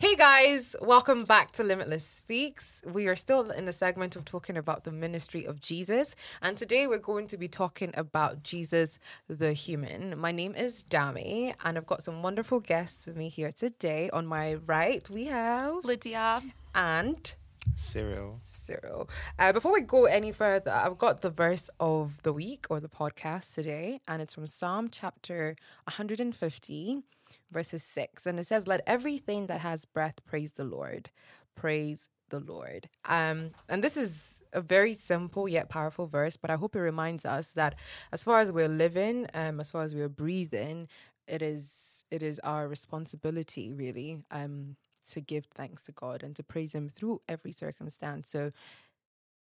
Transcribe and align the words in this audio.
Hey 0.00 0.16
guys, 0.16 0.74
welcome 0.80 1.24
back 1.24 1.52
to 1.52 1.62
Limitless 1.62 2.06
Speaks. 2.06 2.80
We 2.90 3.06
are 3.06 3.14
still 3.14 3.50
in 3.50 3.66
the 3.66 3.72
segment 3.72 4.16
of 4.16 4.24
talking 4.24 4.56
about 4.56 4.84
the 4.84 4.92
ministry 4.92 5.44
of 5.44 5.60
Jesus, 5.60 6.16
and 6.40 6.56
today 6.56 6.86
we're 6.86 6.96
going 6.96 7.26
to 7.26 7.36
be 7.36 7.48
talking 7.48 7.92
about 7.94 8.42
Jesus 8.42 8.98
the 9.28 9.52
human. 9.52 10.18
My 10.18 10.32
name 10.32 10.54
is 10.54 10.82
Dami, 10.88 11.52
and 11.62 11.76
I've 11.76 11.84
got 11.84 12.02
some 12.02 12.22
wonderful 12.22 12.60
guests 12.60 13.06
with 13.06 13.14
me 13.14 13.28
here 13.28 13.52
today. 13.52 14.08
On 14.10 14.26
my 14.26 14.54
right, 14.54 15.06
we 15.10 15.26
have 15.26 15.84
Lydia. 15.84 16.40
and 16.74 17.34
Cyril. 17.74 18.38
Cyril. 18.42 19.06
Uh, 19.38 19.52
before 19.52 19.74
we 19.74 19.82
go 19.82 20.06
any 20.06 20.32
further, 20.32 20.70
I've 20.70 20.96
got 20.96 21.20
the 21.20 21.30
verse 21.30 21.68
of 21.78 22.22
the 22.22 22.32
week 22.32 22.64
or 22.70 22.80
the 22.80 22.88
podcast 22.88 23.54
today, 23.54 24.00
and 24.08 24.22
it's 24.22 24.32
from 24.32 24.46
Psalm 24.46 24.88
chapter 24.90 25.56
150, 25.84 27.02
verses 27.50 27.82
6. 27.82 28.26
And 28.26 28.38
it 28.38 28.46
says, 28.46 28.66
Let 28.66 28.82
everything 28.86 29.46
that 29.46 29.60
has 29.60 29.84
breath 29.84 30.24
praise 30.26 30.52
the 30.52 30.64
Lord. 30.64 31.10
Praise 31.54 32.08
the 32.30 32.40
Lord. 32.40 32.88
Um, 33.06 33.50
and 33.68 33.84
this 33.84 33.96
is 33.96 34.42
a 34.52 34.60
very 34.60 34.94
simple 34.94 35.48
yet 35.48 35.68
powerful 35.68 36.06
verse, 36.06 36.36
but 36.36 36.50
I 36.50 36.56
hope 36.56 36.74
it 36.74 36.80
reminds 36.80 37.26
us 37.26 37.52
that 37.52 37.74
as 38.12 38.24
far 38.24 38.40
as 38.40 38.50
we're 38.50 38.68
living, 38.68 39.26
um, 39.34 39.60
as 39.60 39.70
far 39.70 39.82
as 39.82 39.94
we're 39.94 40.08
breathing, 40.08 40.88
it 41.30 41.42
is 41.42 42.04
it 42.10 42.22
is 42.22 42.40
our 42.40 42.66
responsibility 42.66 43.72
really 43.72 44.24
um 44.30 44.76
to 45.08 45.20
give 45.20 45.44
thanks 45.46 45.84
to 45.84 45.92
God 45.92 46.22
and 46.22 46.36
to 46.36 46.42
praise 46.42 46.74
him 46.74 46.88
through 46.88 47.20
every 47.28 47.52
circumstance. 47.52 48.28
So 48.28 48.50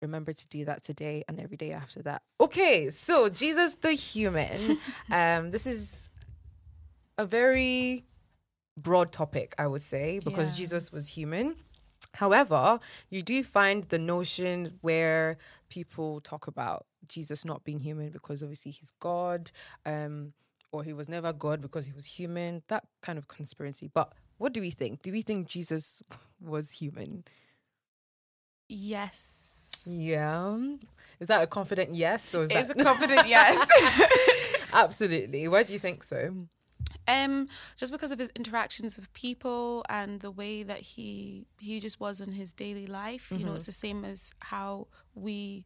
remember 0.02 0.32
to 0.32 0.48
do 0.48 0.64
that 0.64 0.82
today 0.82 1.24
and 1.28 1.40
every 1.40 1.56
day 1.56 1.72
after 1.72 2.02
that. 2.02 2.22
Okay, 2.40 2.90
so 2.90 3.28
Jesus 3.28 3.74
the 3.74 3.92
human. 3.92 4.78
um 5.12 5.50
this 5.50 5.66
is 5.66 6.10
a 7.18 7.26
very 7.26 8.04
broad 8.76 9.12
topic, 9.12 9.54
I 9.58 9.66
would 9.66 9.82
say, 9.82 10.20
because 10.22 10.50
Yeah. 10.50 10.56
Jesus 10.56 10.92
was 10.92 11.08
human. 11.08 11.56
However, 12.14 12.78
you 13.10 13.22
do 13.22 13.42
find 13.42 13.84
the 13.84 13.98
notion 13.98 14.78
where 14.80 15.38
people 15.68 16.20
talk 16.20 16.46
about 16.46 16.86
Jesus 17.08 17.44
not 17.44 17.64
being 17.64 17.80
human 17.80 18.10
because 18.10 18.42
obviously 18.42 18.72
he's 18.72 18.92
God, 19.00 19.50
um, 19.84 20.32
or 20.72 20.82
he 20.84 20.92
was 20.92 21.08
never 21.08 21.32
God 21.32 21.60
because 21.60 21.86
he 21.86 21.92
was 21.92 22.06
human, 22.06 22.62
that 22.68 22.84
kind 23.02 23.18
of 23.18 23.28
conspiracy. 23.28 23.88
But 23.92 24.12
what 24.38 24.52
do 24.52 24.60
we 24.60 24.70
think? 24.70 25.02
Do 25.02 25.12
we 25.12 25.22
think 25.22 25.48
Jesus 25.48 26.02
was 26.40 26.72
human? 26.72 27.24
Yes. 28.68 29.86
Yeah. 29.88 30.58
Is 31.20 31.28
that 31.28 31.42
a 31.42 31.46
confident 31.46 31.94
yes? 31.94 32.34
Or 32.34 32.44
is 32.44 32.50
It's 32.50 32.70
a 32.70 32.74
confident 32.84 33.26
yes. 33.26 33.68
absolutely? 34.72 35.48
Why 35.48 35.62
do 35.62 35.72
you 35.72 35.78
think 35.78 36.02
so? 36.04 36.48
Um, 37.08 37.48
just 37.76 37.92
because 37.92 38.10
of 38.10 38.18
his 38.18 38.30
interactions 38.36 38.96
with 38.96 39.12
people 39.12 39.84
and 39.88 40.20
the 40.20 40.30
way 40.30 40.62
that 40.62 40.78
he 40.78 41.46
he 41.60 41.80
just 41.80 42.00
was 42.00 42.20
in 42.20 42.32
his 42.32 42.52
daily 42.52 42.86
life. 42.86 43.30
You 43.30 43.44
know, 43.44 43.54
it's 43.54 43.66
the 43.66 43.72
same 43.72 44.04
as 44.04 44.30
how 44.40 44.88
we 45.14 45.64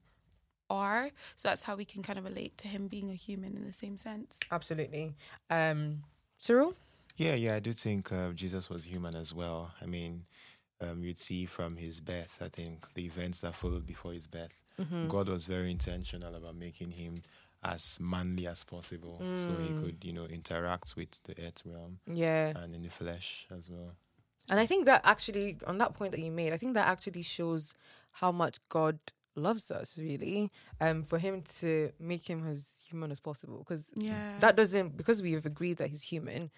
are. 0.68 1.10
So 1.36 1.48
that's 1.48 1.64
how 1.64 1.76
we 1.76 1.84
can 1.84 2.02
kind 2.02 2.18
of 2.18 2.24
relate 2.24 2.56
to 2.58 2.68
him 2.68 2.86
being 2.86 3.10
a 3.10 3.14
human 3.14 3.56
in 3.56 3.64
the 3.64 3.72
same 3.72 3.96
sense. 3.96 4.38
Absolutely. 4.50 5.14
Um, 5.50 6.04
Cyril? 6.38 6.74
Yeah, 7.16 7.34
yeah, 7.34 7.56
I 7.56 7.60
do 7.60 7.72
think 7.72 8.12
uh, 8.12 8.30
Jesus 8.32 8.70
was 8.70 8.84
human 8.84 9.14
as 9.14 9.34
well. 9.34 9.72
I 9.82 9.86
mean, 9.86 10.24
um, 10.80 11.02
you'd 11.02 11.18
see 11.18 11.44
from 11.44 11.76
his 11.76 12.00
birth, 12.00 12.38
I 12.40 12.48
think, 12.48 12.86
the 12.94 13.04
events 13.04 13.42
that 13.42 13.54
followed 13.54 13.86
before 13.86 14.12
his 14.12 14.26
birth, 14.26 14.54
God 15.08 15.28
was 15.28 15.44
very 15.44 15.70
intentional 15.70 16.34
about 16.34 16.56
making 16.56 16.92
him 16.92 17.22
as 17.62 17.98
manly 18.00 18.46
as 18.46 18.64
possible 18.64 19.22
so 19.34 19.56
he 19.58 19.72
could, 19.74 20.02
you 20.04 20.12
know, 20.12 20.24
interact 20.24 20.94
with 20.96 21.22
the 21.24 21.34
earth 21.46 21.62
realm 21.64 22.00
Yeah. 22.06 22.52
and 22.56 22.74
in 22.74 22.82
the 22.82 22.90
flesh 22.90 23.46
as 23.50 23.68
well. 23.70 23.92
And 24.48 24.58
I 24.58 24.66
think 24.66 24.86
that 24.86 25.02
actually, 25.04 25.58
on 25.66 25.78
that 25.78 25.94
point 25.94 26.12
that 26.12 26.20
you 26.20 26.32
made, 26.32 26.52
I 26.52 26.56
think 26.56 26.74
that 26.74 26.88
actually 26.88 27.22
shows 27.22 27.74
how 28.12 28.32
much 28.32 28.58
God 28.68 28.98
loves 29.36 29.70
us, 29.70 29.96
really, 29.98 30.50
um, 30.80 31.02
for 31.02 31.18
him 31.18 31.42
to 31.60 31.92
make 32.00 32.28
him 32.28 32.46
as 32.48 32.82
human 32.88 33.10
as 33.12 33.20
possible. 33.20 33.58
Because 33.58 33.92
Yeah. 33.94 34.38
that 34.40 34.56
doesn't, 34.56 34.96
because 34.96 35.22
we 35.22 35.32
have 35.32 35.46
agreed 35.46 35.76
that 35.78 35.90
he's 35.90 36.02
human, 36.04 36.50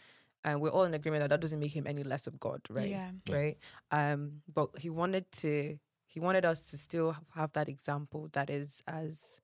and 0.44 0.60
we're 0.60 0.70
all 0.70 0.84
in 0.84 0.94
agreement 0.94 1.20
that 1.22 1.30
that 1.30 1.40
doesn't 1.40 1.60
make 1.60 1.72
him 1.76 1.86
any 1.86 2.02
less 2.02 2.26
of 2.26 2.38
God, 2.40 2.60
right? 2.70 2.90
Yeah. 2.90 3.10
Right. 3.28 3.58
Um, 3.90 4.42
but 4.52 4.78
he 4.78 4.88
wanted 4.88 5.30
to, 5.42 5.78
he 6.06 6.20
wanted 6.20 6.44
us 6.44 6.70
to 6.70 6.78
still 6.78 7.16
have 7.34 7.52
that 7.52 7.68
example 7.68 8.28
that 8.32 8.48
is 8.48 8.82
as 8.86 9.40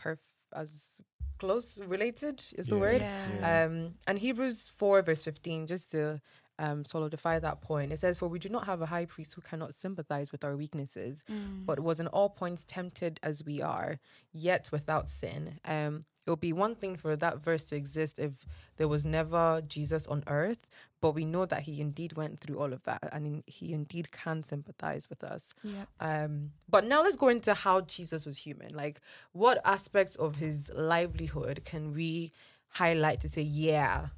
perf, 0.00 0.18
as 0.54 0.98
close 1.38 1.80
related 1.86 2.42
is 2.56 2.66
the 2.66 2.74
Yeah. 2.76 2.80
word. 2.80 3.00
Yeah. 3.00 3.64
Um, 3.64 3.94
and 4.06 4.18
Hebrews 4.18 4.68
4, 4.76 5.02
verse 5.02 5.22
15, 5.22 5.66
just 5.66 5.90
to 5.92 6.20
um, 6.58 6.84
solidify 6.84 7.38
that 7.38 7.62
point, 7.62 7.90
it 7.90 7.98
says, 7.98 8.18
For 8.18 8.28
we 8.28 8.38
do 8.38 8.50
not 8.50 8.66
have 8.66 8.82
a 8.82 8.86
high 8.86 9.06
priest 9.06 9.32
who 9.34 9.40
cannot 9.40 9.72
sympathize 9.72 10.30
with 10.30 10.44
our 10.44 10.54
weaknesses, 10.58 11.24
Mm. 11.26 11.64
but 11.64 11.80
was 11.80 12.00
in 12.00 12.06
all 12.08 12.28
points 12.28 12.64
tempted 12.68 13.18
as 13.22 13.42
we 13.42 13.62
are, 13.62 13.98
yet 14.30 14.68
without 14.70 15.08
sin. 15.08 15.58
Um, 15.64 16.04
it 16.26 16.30
would 16.30 16.40
be 16.40 16.52
one 16.52 16.74
thing 16.74 16.96
for 16.96 17.16
that 17.16 17.42
verse 17.42 17.64
to 17.64 17.76
exist 17.76 18.18
if 18.18 18.44
there 18.76 18.88
was 18.88 19.04
never 19.04 19.62
Jesus 19.66 20.06
on 20.06 20.22
earth, 20.26 20.68
but 21.00 21.12
we 21.12 21.24
know 21.24 21.46
that 21.46 21.62
he 21.62 21.80
indeed 21.80 22.12
went 22.12 22.40
through 22.40 22.58
all 22.58 22.72
of 22.72 22.82
that 22.84 23.08
and 23.12 23.42
he 23.46 23.72
indeed 23.72 24.12
can 24.12 24.42
sympathize 24.42 25.08
with 25.08 25.24
us. 25.24 25.54
Yeah. 25.62 25.84
Um, 25.98 26.52
but 26.68 26.84
now 26.84 27.02
let's 27.02 27.16
go 27.16 27.28
into 27.28 27.54
how 27.54 27.80
Jesus 27.82 28.26
was 28.26 28.38
human. 28.38 28.74
Like, 28.74 29.00
what 29.32 29.60
aspects 29.64 30.16
of 30.16 30.36
his 30.36 30.70
livelihood 30.74 31.62
can 31.64 31.94
we 31.94 32.32
highlight 32.68 33.20
to 33.20 33.28
say, 33.28 33.42
yeah, 33.42 34.08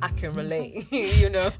I 0.00 0.08
can 0.08 0.32
relate, 0.34 0.86
you 0.92 1.30
know? 1.30 1.50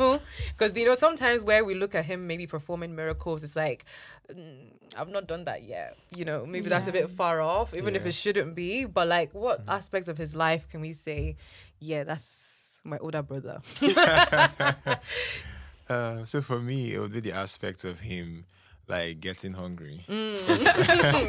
Because, 0.53 0.77
you 0.77 0.85
know, 0.85 0.95
sometimes 0.95 1.43
where 1.43 1.65
we 1.65 1.75
look 1.75 1.95
at 1.95 2.05
him 2.05 2.27
maybe 2.27 2.47
performing 2.47 2.95
miracles, 2.95 3.43
it's 3.43 3.57
like, 3.57 3.85
mm, 4.31 4.73
I've 4.97 5.09
not 5.09 5.27
done 5.27 5.45
that 5.45 5.63
yet. 5.63 5.97
You 6.15 6.25
know, 6.27 6.45
maybe 6.45 6.69
that's 6.69 6.87
a 6.87 6.93
bit 6.93 7.11
far 7.11 7.41
off, 7.41 7.75
even 7.75 7.97
if 7.97 8.05
it 8.05 8.13
shouldn't 8.13 8.55
be. 8.55 8.85
But, 8.85 9.09
like, 9.09 9.33
what 9.33 9.63
aspects 9.67 10.09
of 10.09 10.19
his 10.19 10.37
life 10.37 10.69
can 10.69 10.81
we 10.81 10.93
say, 10.93 11.37
yeah, 11.81 12.05
that's 12.05 12.81
my 12.85 12.99
older 12.99 13.23
brother? 13.23 13.61
Uh, 15.89 16.25
so 16.25 16.43
for 16.43 16.59
me, 16.59 16.95
it 16.95 16.99
would 16.99 17.13
be 17.13 17.21
the 17.21 17.33
aspect 17.33 17.85
of 17.85 18.01
him 18.01 18.45
like 18.89 19.21
getting 19.21 19.53
hungry. 19.53 20.05
Mm. 20.09 20.37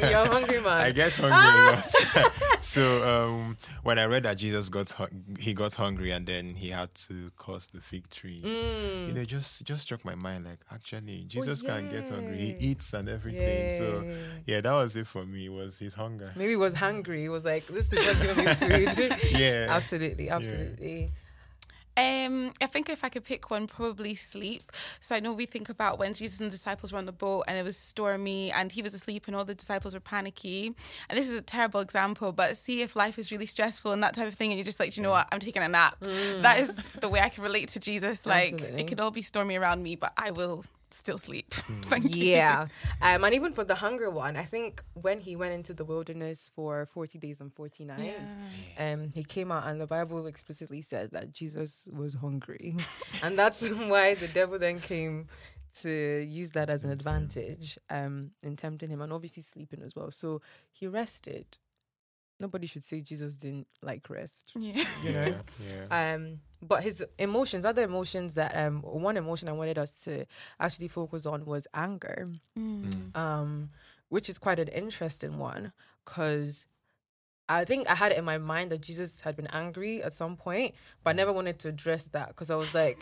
You're 0.10 0.26
hungry 0.32 0.60
man. 0.60 0.78
I 0.78 0.92
get 0.92 1.14
hungry 1.14 1.36
a 1.36 1.72
lot. 1.72 2.32
so 2.62 3.02
um, 3.28 3.56
when 3.82 3.98
I 3.98 4.04
read 4.06 4.22
that 4.24 4.36
Jesus 4.36 4.68
got 4.68 4.94
he 5.38 5.54
got 5.54 5.74
hungry 5.74 6.10
and 6.12 6.26
then 6.26 6.54
he 6.54 6.70
had 6.70 6.94
to 6.94 7.30
curse 7.36 7.66
the 7.68 7.80
fig 7.80 8.08
tree, 8.10 8.42
Mm. 8.44 9.08
you 9.08 9.14
know, 9.14 9.24
just 9.24 9.64
just 9.64 9.82
struck 9.82 10.04
my 10.04 10.14
mind 10.14 10.44
like 10.44 10.60
actually 10.72 11.24
Jesus 11.26 11.62
can 11.62 11.90
get 11.90 12.08
hungry. 12.08 12.38
He 12.38 12.56
eats 12.60 12.92
and 12.92 13.08
everything. 13.08 13.76
So 13.78 14.02
Yeah. 14.04 14.14
yeah, 14.46 14.60
that 14.60 14.72
was 14.72 14.94
it 14.96 15.06
for 15.06 15.24
me. 15.26 15.48
Was 15.48 15.78
his 15.78 15.94
hunger? 15.94 16.32
Maybe 16.36 16.50
he 16.50 16.56
was 16.56 16.74
hungry. 16.74 17.20
He 17.22 17.28
was 17.28 17.44
like, 17.44 17.66
this 17.66 17.92
is 17.92 18.04
just 18.04 18.22
giving 18.22 18.44
me 18.44 18.54
food. 18.54 19.16
Yeah. 19.32 19.66
absolutely, 19.70 20.30
absolutely. 20.30 21.12
Um, 21.98 22.52
I 22.60 22.66
think 22.66 22.88
if 22.88 23.02
I 23.02 23.08
could 23.08 23.24
pick 23.24 23.50
one, 23.50 23.66
probably 23.66 24.14
sleep. 24.14 24.70
So 25.00 25.16
I 25.16 25.20
know 25.20 25.32
we 25.32 25.46
think 25.46 25.68
about 25.68 25.98
when 25.98 26.14
Jesus 26.14 26.38
and 26.38 26.46
the 26.46 26.52
disciples 26.52 26.92
were 26.92 26.98
on 26.98 27.06
the 27.06 27.12
boat 27.12 27.44
and 27.48 27.58
it 27.58 27.64
was 27.64 27.76
stormy 27.76 28.52
and 28.52 28.70
he 28.70 28.82
was 28.82 28.94
asleep 28.94 29.26
and 29.26 29.34
all 29.34 29.44
the 29.44 29.54
disciples 29.54 29.94
were 29.94 30.00
panicky. 30.00 30.74
And 31.08 31.18
this 31.18 31.28
is 31.28 31.34
a 31.34 31.42
terrible 31.42 31.80
example, 31.80 32.30
but 32.30 32.56
see 32.56 32.82
if 32.82 32.94
life 32.94 33.18
is 33.18 33.32
really 33.32 33.46
stressful 33.46 33.90
and 33.92 34.02
that 34.04 34.14
type 34.14 34.28
of 34.28 34.34
thing, 34.34 34.50
and 34.50 34.58
you're 34.58 34.64
just 34.64 34.78
like, 34.78 34.92
"Do 34.92 35.00
you 35.00 35.02
know 35.02 35.10
what, 35.10 35.26
I'm 35.32 35.40
taking 35.40 35.62
a 35.62 35.68
nap. 35.68 35.96
That 36.00 36.60
is 36.60 36.88
the 36.92 37.08
way 37.08 37.20
I 37.20 37.28
can 37.28 37.42
relate 37.42 37.68
to 37.70 37.80
Jesus. 37.80 38.24
Like 38.24 38.54
Absolutely. 38.54 38.80
it 38.82 38.86
could 38.86 39.00
all 39.00 39.10
be 39.10 39.22
stormy 39.22 39.56
around 39.56 39.82
me, 39.82 39.96
but 39.96 40.12
I 40.16 40.30
will 40.30 40.64
still 40.90 41.18
sleep. 41.18 41.52
Thank 41.54 42.16
you. 42.16 42.26
Yeah. 42.32 42.68
Um, 43.02 43.24
and 43.24 43.34
even 43.34 43.52
for 43.52 43.64
the 43.64 43.76
hunger 43.76 44.10
one, 44.10 44.36
I 44.36 44.44
think 44.44 44.82
when 44.94 45.20
he 45.20 45.36
went 45.36 45.54
into 45.54 45.74
the 45.74 45.84
wilderness 45.84 46.50
for 46.54 46.86
40 46.86 47.18
days 47.18 47.40
and 47.40 47.52
40 47.52 47.84
nights, 47.84 48.20
um, 48.78 49.10
he 49.14 49.24
came 49.24 49.52
out 49.52 49.66
and 49.66 49.80
the 49.80 49.86
Bible 49.86 50.26
explicitly 50.26 50.82
said 50.82 51.10
that 51.12 51.32
Jesus 51.32 51.88
was 51.94 52.14
hungry. 52.14 52.76
and 53.22 53.38
that's 53.38 53.68
why 53.70 54.14
the 54.14 54.28
devil 54.28 54.58
then 54.58 54.78
came 54.78 55.28
to 55.82 56.24
use 56.26 56.52
that 56.52 56.70
as 56.70 56.84
an 56.84 56.90
advantage 56.90 57.78
um, 57.90 58.30
in 58.42 58.56
tempting 58.56 58.90
him 58.90 59.00
and 59.00 59.12
obviously 59.12 59.42
sleeping 59.42 59.82
as 59.84 59.94
well. 59.94 60.10
So 60.10 60.40
he 60.72 60.86
rested. 60.86 61.58
Nobody 62.40 62.66
should 62.66 62.82
say 62.84 63.00
Jesus 63.00 63.34
didn't 63.34 63.66
like 63.82 64.08
rest. 64.08 64.52
Yeah. 64.56 64.84
You 65.04 65.12
know? 65.12 65.24
Yeah. 65.24 65.86
yeah. 65.90 66.14
Um, 66.14 66.40
but 66.62 66.82
his 66.82 67.04
emotions, 67.18 67.64
other 67.64 67.82
emotions 67.82 68.34
that 68.34 68.56
um, 68.56 68.82
one 68.82 69.16
emotion 69.16 69.48
I 69.48 69.52
wanted 69.52 69.78
us 69.78 70.04
to 70.04 70.24
actually 70.60 70.88
focus 70.88 71.26
on 71.26 71.44
was 71.44 71.66
anger, 71.74 72.30
Mm. 72.56 73.16
um, 73.16 73.70
which 74.08 74.28
is 74.28 74.38
quite 74.38 74.58
an 74.58 74.68
interesting 74.68 75.38
one 75.38 75.72
because 76.04 76.66
I 77.48 77.64
think 77.64 77.88
I 77.90 77.94
had 77.94 78.12
it 78.12 78.18
in 78.18 78.24
my 78.24 78.38
mind 78.38 78.70
that 78.70 78.80
Jesus 78.82 79.20
had 79.22 79.34
been 79.36 79.46
angry 79.48 80.02
at 80.02 80.12
some 80.12 80.36
point, 80.36 80.74
but 81.02 81.10
I 81.10 81.12
never 81.14 81.32
wanted 81.32 81.58
to 81.60 81.68
address 81.70 82.08
that 82.08 82.28
because 82.28 82.50
I 82.50 82.56
was 82.56 82.74
like, 82.74 82.98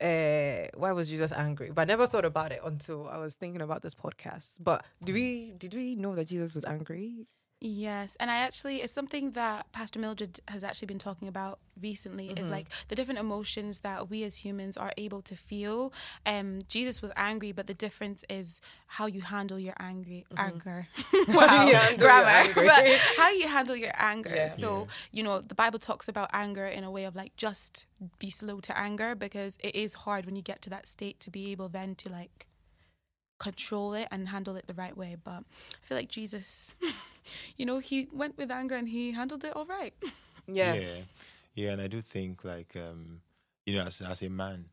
uh, 0.00 0.68
why 0.78 0.92
was 0.92 1.08
Jesus 1.08 1.32
angry? 1.32 1.70
But 1.72 1.82
I 1.82 1.84
never 1.84 2.06
thought 2.06 2.24
about 2.24 2.52
it 2.52 2.60
until 2.64 3.08
I 3.08 3.18
was 3.18 3.34
thinking 3.34 3.62
about 3.62 3.82
this 3.82 3.94
podcast. 3.94 4.58
But 4.62 4.84
do 5.02 5.12
we 5.12 5.52
did 5.58 5.74
we 5.74 5.96
know 5.96 6.14
that 6.14 6.28
Jesus 6.28 6.54
was 6.54 6.64
angry? 6.64 7.26
Yes, 7.66 8.14
and 8.20 8.30
I 8.30 8.36
actually 8.36 8.82
it's 8.82 8.92
something 8.92 9.30
that 9.30 9.72
Pastor 9.72 9.98
Mildred 9.98 10.38
has 10.48 10.62
actually 10.62 10.84
been 10.84 10.98
talking 10.98 11.28
about 11.28 11.60
recently 11.80 12.26
is 12.36 12.50
like 12.50 12.66
the 12.88 12.94
different 12.94 13.18
emotions 13.18 13.80
that 13.80 14.10
we 14.10 14.22
as 14.22 14.36
humans 14.44 14.76
are 14.76 14.92
able 14.98 15.22
to 15.22 15.34
feel. 15.34 15.90
Um 16.26 16.60
Jesus 16.68 17.00
was 17.00 17.10
angry, 17.16 17.52
but 17.52 17.66
the 17.66 17.72
difference 17.72 18.22
is 18.28 18.60
how 18.86 19.06
you 19.06 19.22
handle 19.22 19.58
your 19.58 19.72
angry 19.80 20.26
anger. 20.36 20.88
wow, 21.28 21.66
you 21.66 21.96
grammar. 21.96 22.28
anger. 22.48 22.64
but 22.66 22.86
how 23.16 23.30
you 23.30 23.48
handle 23.48 23.76
your 23.76 23.92
anger. 23.96 24.32
Yeah. 24.34 24.48
So, 24.48 24.80
Yeah. 24.80 24.84
you 25.12 25.22
know, 25.22 25.40
the 25.40 25.54
Bible 25.54 25.78
talks 25.78 26.06
about 26.06 26.28
anger 26.34 26.66
in 26.66 26.84
a 26.84 26.90
way 26.90 27.04
of 27.04 27.16
like 27.16 27.34
just 27.36 27.86
be 28.18 28.28
slow 28.28 28.60
to 28.60 28.76
anger 28.78 29.14
because 29.14 29.56
it 29.64 29.74
is 29.74 29.94
hard 30.04 30.26
when 30.26 30.36
you 30.36 30.42
get 30.42 30.60
to 30.62 30.70
that 30.70 30.86
state 30.86 31.18
to 31.20 31.30
be 31.30 31.50
able 31.52 31.70
then 31.70 31.94
to 31.94 32.10
like 32.10 32.46
control 33.48 33.94
it 34.00 34.06
and 34.12 34.28
handle 34.28 34.56
it 34.56 34.66
the 34.66 34.74
right 34.84 34.96
way. 34.96 35.12
But 35.28 35.40
I 35.42 35.82
feel 35.86 35.96
like 36.00 36.08
Jesus, 36.18 36.74
you 37.58 37.64
know, 37.68 37.78
he 37.88 38.08
went 38.12 38.34
with 38.38 38.50
anger 38.50 38.74
and 38.80 38.88
he 38.88 39.12
handled 39.20 39.44
it 39.44 39.52
all 39.56 39.66
right. 39.78 39.94
Yeah. 40.46 40.74
yeah, 40.74 40.98
yeah, 41.54 41.70
and 41.72 41.80
I 41.80 41.88
do 41.88 42.00
think 42.02 42.44
like 42.44 42.72
um, 42.76 43.22
you 43.66 43.72
know, 43.76 43.84
as 43.86 44.02
as 44.02 44.22
a 44.22 44.28
man, 44.28 44.66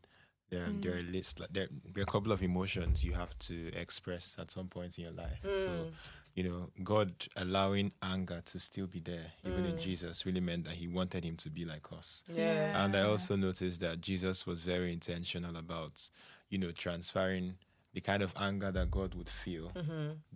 there 0.49 0.67
Mm. 0.67 0.81
there 0.81 0.95
are 0.97 1.01
lists 1.17 1.39
like 1.39 1.51
there 1.57 1.69
there 1.93 2.01
are 2.03 2.09
a 2.09 2.13
couple 2.15 2.33
of 2.33 2.41
emotions 2.43 3.03
you 3.07 3.13
have 3.13 3.33
to 3.47 3.55
express 3.83 4.35
at 4.37 4.51
some 4.51 4.67
point 4.67 4.97
in 4.97 5.03
your 5.05 5.13
life. 5.25 5.39
So 5.65 5.71
Mm. 5.71 5.91
you 6.37 6.43
know, 6.47 6.61
God 6.83 7.11
allowing 7.35 7.93
anger 8.01 8.41
to 8.51 8.59
still 8.59 8.87
be 8.87 8.99
there, 9.11 9.27
even 9.49 9.63
in 9.65 9.75
Mm. 9.75 9.81
Jesus, 9.87 10.25
really 10.25 10.41
meant 10.49 10.63
that 10.67 10.75
He 10.83 10.87
wanted 10.99 11.23
him 11.23 11.37
to 11.37 11.49
be 11.49 11.63
like 11.73 11.87
us. 11.99 12.23
Yeah. 12.27 12.83
And 12.83 12.91
I 12.95 13.03
also 13.11 13.35
noticed 13.37 13.79
that 13.85 13.95
Jesus 14.09 14.45
was 14.49 14.63
very 14.63 14.91
intentional 14.99 15.55
about, 15.65 16.09
you 16.51 16.57
know, 16.61 16.71
transferring 16.85 17.47
the 17.93 18.01
kind 18.01 18.23
of 18.23 18.33
anger 18.39 18.71
that 18.71 18.89
God 18.91 19.15
would 19.15 19.29
feel 19.29 19.71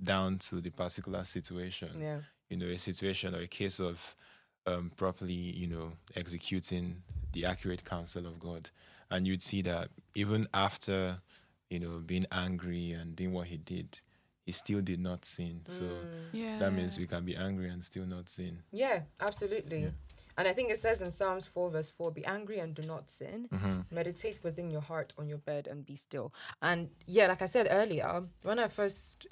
down 0.01 0.37
to 0.37 0.55
the 0.61 0.69
particular 0.71 1.23
situation 1.23 1.89
Mm-hmm. 1.89 2.01
Yeah. 2.01 2.19
you 2.49 2.57
know, 2.57 2.67
a 2.67 2.77
situation 2.77 3.33
or 3.35 3.39
a 3.39 3.47
case 3.47 3.79
of 3.79 4.15
um, 4.67 4.91
properly, 4.97 5.33
you 5.33 5.67
know, 5.67 5.93
executing 6.15 7.01
the 7.31 7.45
accurate 7.45 7.83
counsel 7.85 8.25
of 8.25 8.39
God. 8.39 8.69
And 9.09 9.25
you'd 9.27 9.41
see 9.41 9.61
that 9.63 9.89
even 10.15 10.47
after, 10.53 11.19
you 11.69 11.79
know, 11.79 11.99
being 12.05 12.25
angry 12.31 12.91
and 12.91 13.15
doing 13.15 13.33
what 13.33 13.47
he 13.47 13.57
did, 13.57 13.99
he 14.45 14.51
still 14.51 14.81
did 14.81 14.99
not 14.99 15.25
sin. 15.25 15.61
So 15.67 15.85
Yeah. 16.33 16.59
that 16.59 16.73
means 16.73 16.97
we 16.99 17.07
can 17.07 17.25
be 17.25 17.35
angry 17.35 17.69
and 17.69 17.83
still 17.83 18.05
not 18.05 18.29
sin. 18.29 18.59
Yeah, 18.71 19.01
absolutely. 19.19 19.91
And 20.37 20.47
I 20.47 20.53
think 20.53 20.69
it 20.69 20.79
says 20.79 21.01
in 21.01 21.11
Psalms 21.11 21.45
4, 21.45 21.71
verse 21.71 21.91
4 21.91 22.11
be 22.11 22.25
angry 22.25 22.59
and 22.59 22.75
do 22.75 22.85
not 22.87 23.09
sin. 23.09 23.47
Meditate 23.91 24.39
within 24.43 24.69
your 24.69 24.81
heart 24.81 25.13
on 25.17 25.27
your 25.27 25.37
bed 25.37 25.67
and 25.67 25.85
be 25.85 25.95
still. 25.95 26.33
And 26.61 26.89
yeah, 27.07 27.27
like 27.27 27.41
I 27.41 27.45
said 27.47 27.67
earlier, 27.69 28.23
when 28.43 28.59
I 28.59 28.67
first 28.67 29.27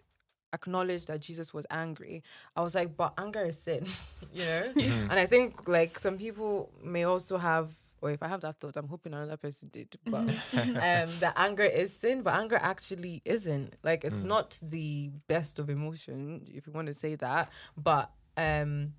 acknowledged 0.54 1.08
that 1.08 1.20
Jesus 1.20 1.54
was 1.54 1.66
angry, 1.70 2.24
I 2.56 2.62
was 2.62 2.76
like, 2.76 2.96
but 2.96 3.14
anger 3.18 3.44
is 3.44 3.60
sin, 3.60 3.86
you 4.34 4.46
know? 4.46 4.64
And 5.10 5.14
I 5.14 5.26
think 5.26 5.68
like 5.68 6.00
some 6.00 6.18
people 6.18 6.72
may 6.84 7.04
also 7.04 7.38
have. 7.38 7.72
Or 8.02 8.12
if 8.12 8.22
I 8.22 8.28
have 8.28 8.42
that 8.42 8.60
thought, 8.60 8.76
I'm 8.76 8.90
hoping 8.90 9.14
another 9.14 9.38
person 9.38 9.70
did. 9.72 9.96
But 10.06 10.28
um, 10.58 11.10
that 11.22 11.34
anger 11.38 11.64
is 11.64 11.96
sin, 11.96 12.22
but 12.22 12.34
anger 12.34 12.60
actually 12.62 13.22
isn't. 13.24 13.76
Like 13.82 14.04
it's 14.04 14.24
not 14.24 14.60
the 14.62 15.10
best 15.30 15.58
of 15.58 15.70
emotion, 15.70 16.46
if 16.54 16.68
you 16.68 16.74
want 16.74 16.88
to 16.88 16.94
say 16.94 17.16
that. 17.16 17.50
But 17.78 18.12
um, 18.36 18.92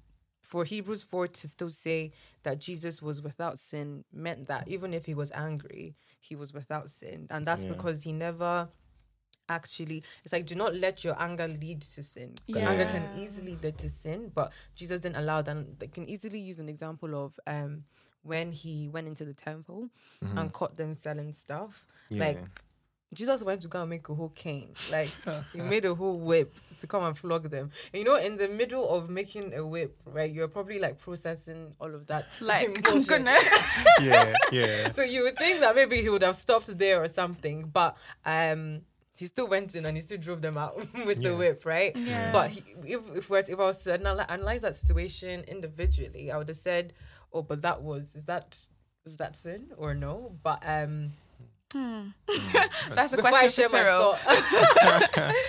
for 0.45 0.65
Hebrews 0.65 1.03
4 1.03 1.27
to 1.29 1.49
still 1.49 1.71
say 1.71 2.13
that 2.45 2.61
Jesus 2.61 3.01
was 3.03 3.21
without 3.23 3.59
sin 3.59 4.05
meant 4.13 4.47
that 4.47 4.69
even 4.69 4.93
if 4.95 5.07
he 5.07 5.15
was 5.15 5.33
angry, 5.33 5.97
he 6.21 6.37
was 6.37 6.53
without 6.53 6.91
sin. 6.91 7.27
And 7.31 7.45
that's 7.47 7.65
Yeah. 7.65 7.73
because 7.73 8.03
he 8.05 8.13
never 8.13 8.69
actually 9.49 10.03
it's 10.25 10.33
like 10.33 10.47
do 10.47 10.55
not 10.55 10.75
let 10.75 11.05
your 11.05 11.15
anger 11.21 11.47
lead 11.47 11.83
to 11.83 12.03
sin 12.03 12.35
'Cause 12.51 12.63
anger 12.63 12.87
can 12.87 13.11
easily 13.15 13.57
lead 13.57 13.77
to 13.79 13.91
sin 13.91 14.31
but 14.35 14.51
jesus 14.75 15.01
didn't 15.01 15.17
allow 15.17 15.43
that 15.43 15.79
they 15.81 15.87
can 15.87 16.09
easily 16.09 16.39
use 16.39 16.59
an 16.59 16.69
example 16.71 17.15
of 17.15 17.39
um 17.47 17.85
when 18.23 18.53
he 18.53 18.89
went 18.89 19.07
into 19.07 19.23
the 19.27 19.35
temple 19.35 19.91
and 20.23 20.51
caught 20.55 20.79
them 20.79 20.95
selling 20.95 21.35
stuff 21.35 21.87
like 22.13 22.39
Yeah. 22.39 22.47
Jesus 23.15 23.43
went 23.43 23.63
to 23.63 23.69
go 23.69 23.81
and 23.81 23.91
make 23.91 24.09
a 24.09 24.15
whole 24.15 24.31
cane. 24.31 24.71
Like 24.91 25.11
he 25.53 25.61
made 25.61 25.85
a 25.85 25.95
whole 25.95 26.19
whip 26.19 26.53
to 26.79 26.87
come 26.87 27.05
and 27.05 27.17
flog 27.17 27.51
them. 27.51 27.71
And 27.93 27.99
you 28.01 28.05
know, 28.05 28.17
in 28.17 28.37
the 28.37 28.49
middle 28.49 28.89
of 28.91 29.09
making 29.09 29.55
a 29.55 29.65
whip, 29.67 29.97
right, 30.07 30.31
you're 30.31 30.49
probably 30.49 30.79
like 30.79 30.99
processing 31.01 31.75
all 31.81 31.95
of 31.95 32.07
that. 32.09 32.27
Like, 32.41 32.87
I'm 32.89 33.05
gonna. 33.05 33.37
yeah, 34.03 34.35
yeah. 34.53 34.91
So 34.91 35.03
you 35.03 35.23
would 35.23 35.39
think 35.39 35.61
that 35.61 35.75
maybe 35.75 36.03
he 36.03 36.11
would 36.11 36.23
have 36.23 36.37
stopped 36.37 36.77
there 36.79 37.03
or 37.03 37.09
something, 37.09 37.71
but 37.73 37.97
um 38.27 38.83
he 39.17 39.27
still 39.27 39.49
went 39.49 39.75
in 39.75 39.87
and 39.87 39.97
he 39.97 40.01
still 40.01 40.19
drove 40.19 40.43
them 40.43 40.59
out 40.59 40.77
with 41.07 41.21
the 41.21 41.35
whip, 41.37 41.65
right? 41.65 41.95
Yeah. 41.97 42.33
But 42.33 42.51
he, 42.51 42.63
if 42.85 43.17
if, 43.17 43.31
we're, 43.31 43.39
if 43.39 43.59
I 43.59 43.65
was 43.65 43.79
to 43.79 43.95
anal- 43.95 44.25
analyze 44.29 44.63
that 44.63 44.75
situation 44.75 45.45
individually, 45.47 46.31
I 46.33 46.37
would 46.37 46.49
have 46.49 46.57
said, 46.57 46.93
"Oh, 47.33 47.43
but 47.43 47.63
that 47.63 47.83
was 47.83 48.15
is 48.15 48.25
that 48.25 48.59
was 49.05 49.17
that 49.19 49.37
sin 49.37 49.73
or 49.77 49.95
no?" 49.95 50.37
But 50.43 50.63
um, 50.67 51.13
That's 51.75 53.13
a 53.13 53.17
before 53.17 53.31
question 53.31 53.69
share 53.69 53.69
for 53.69 53.77
Cyril. 53.77 54.13
thought, 54.15 55.35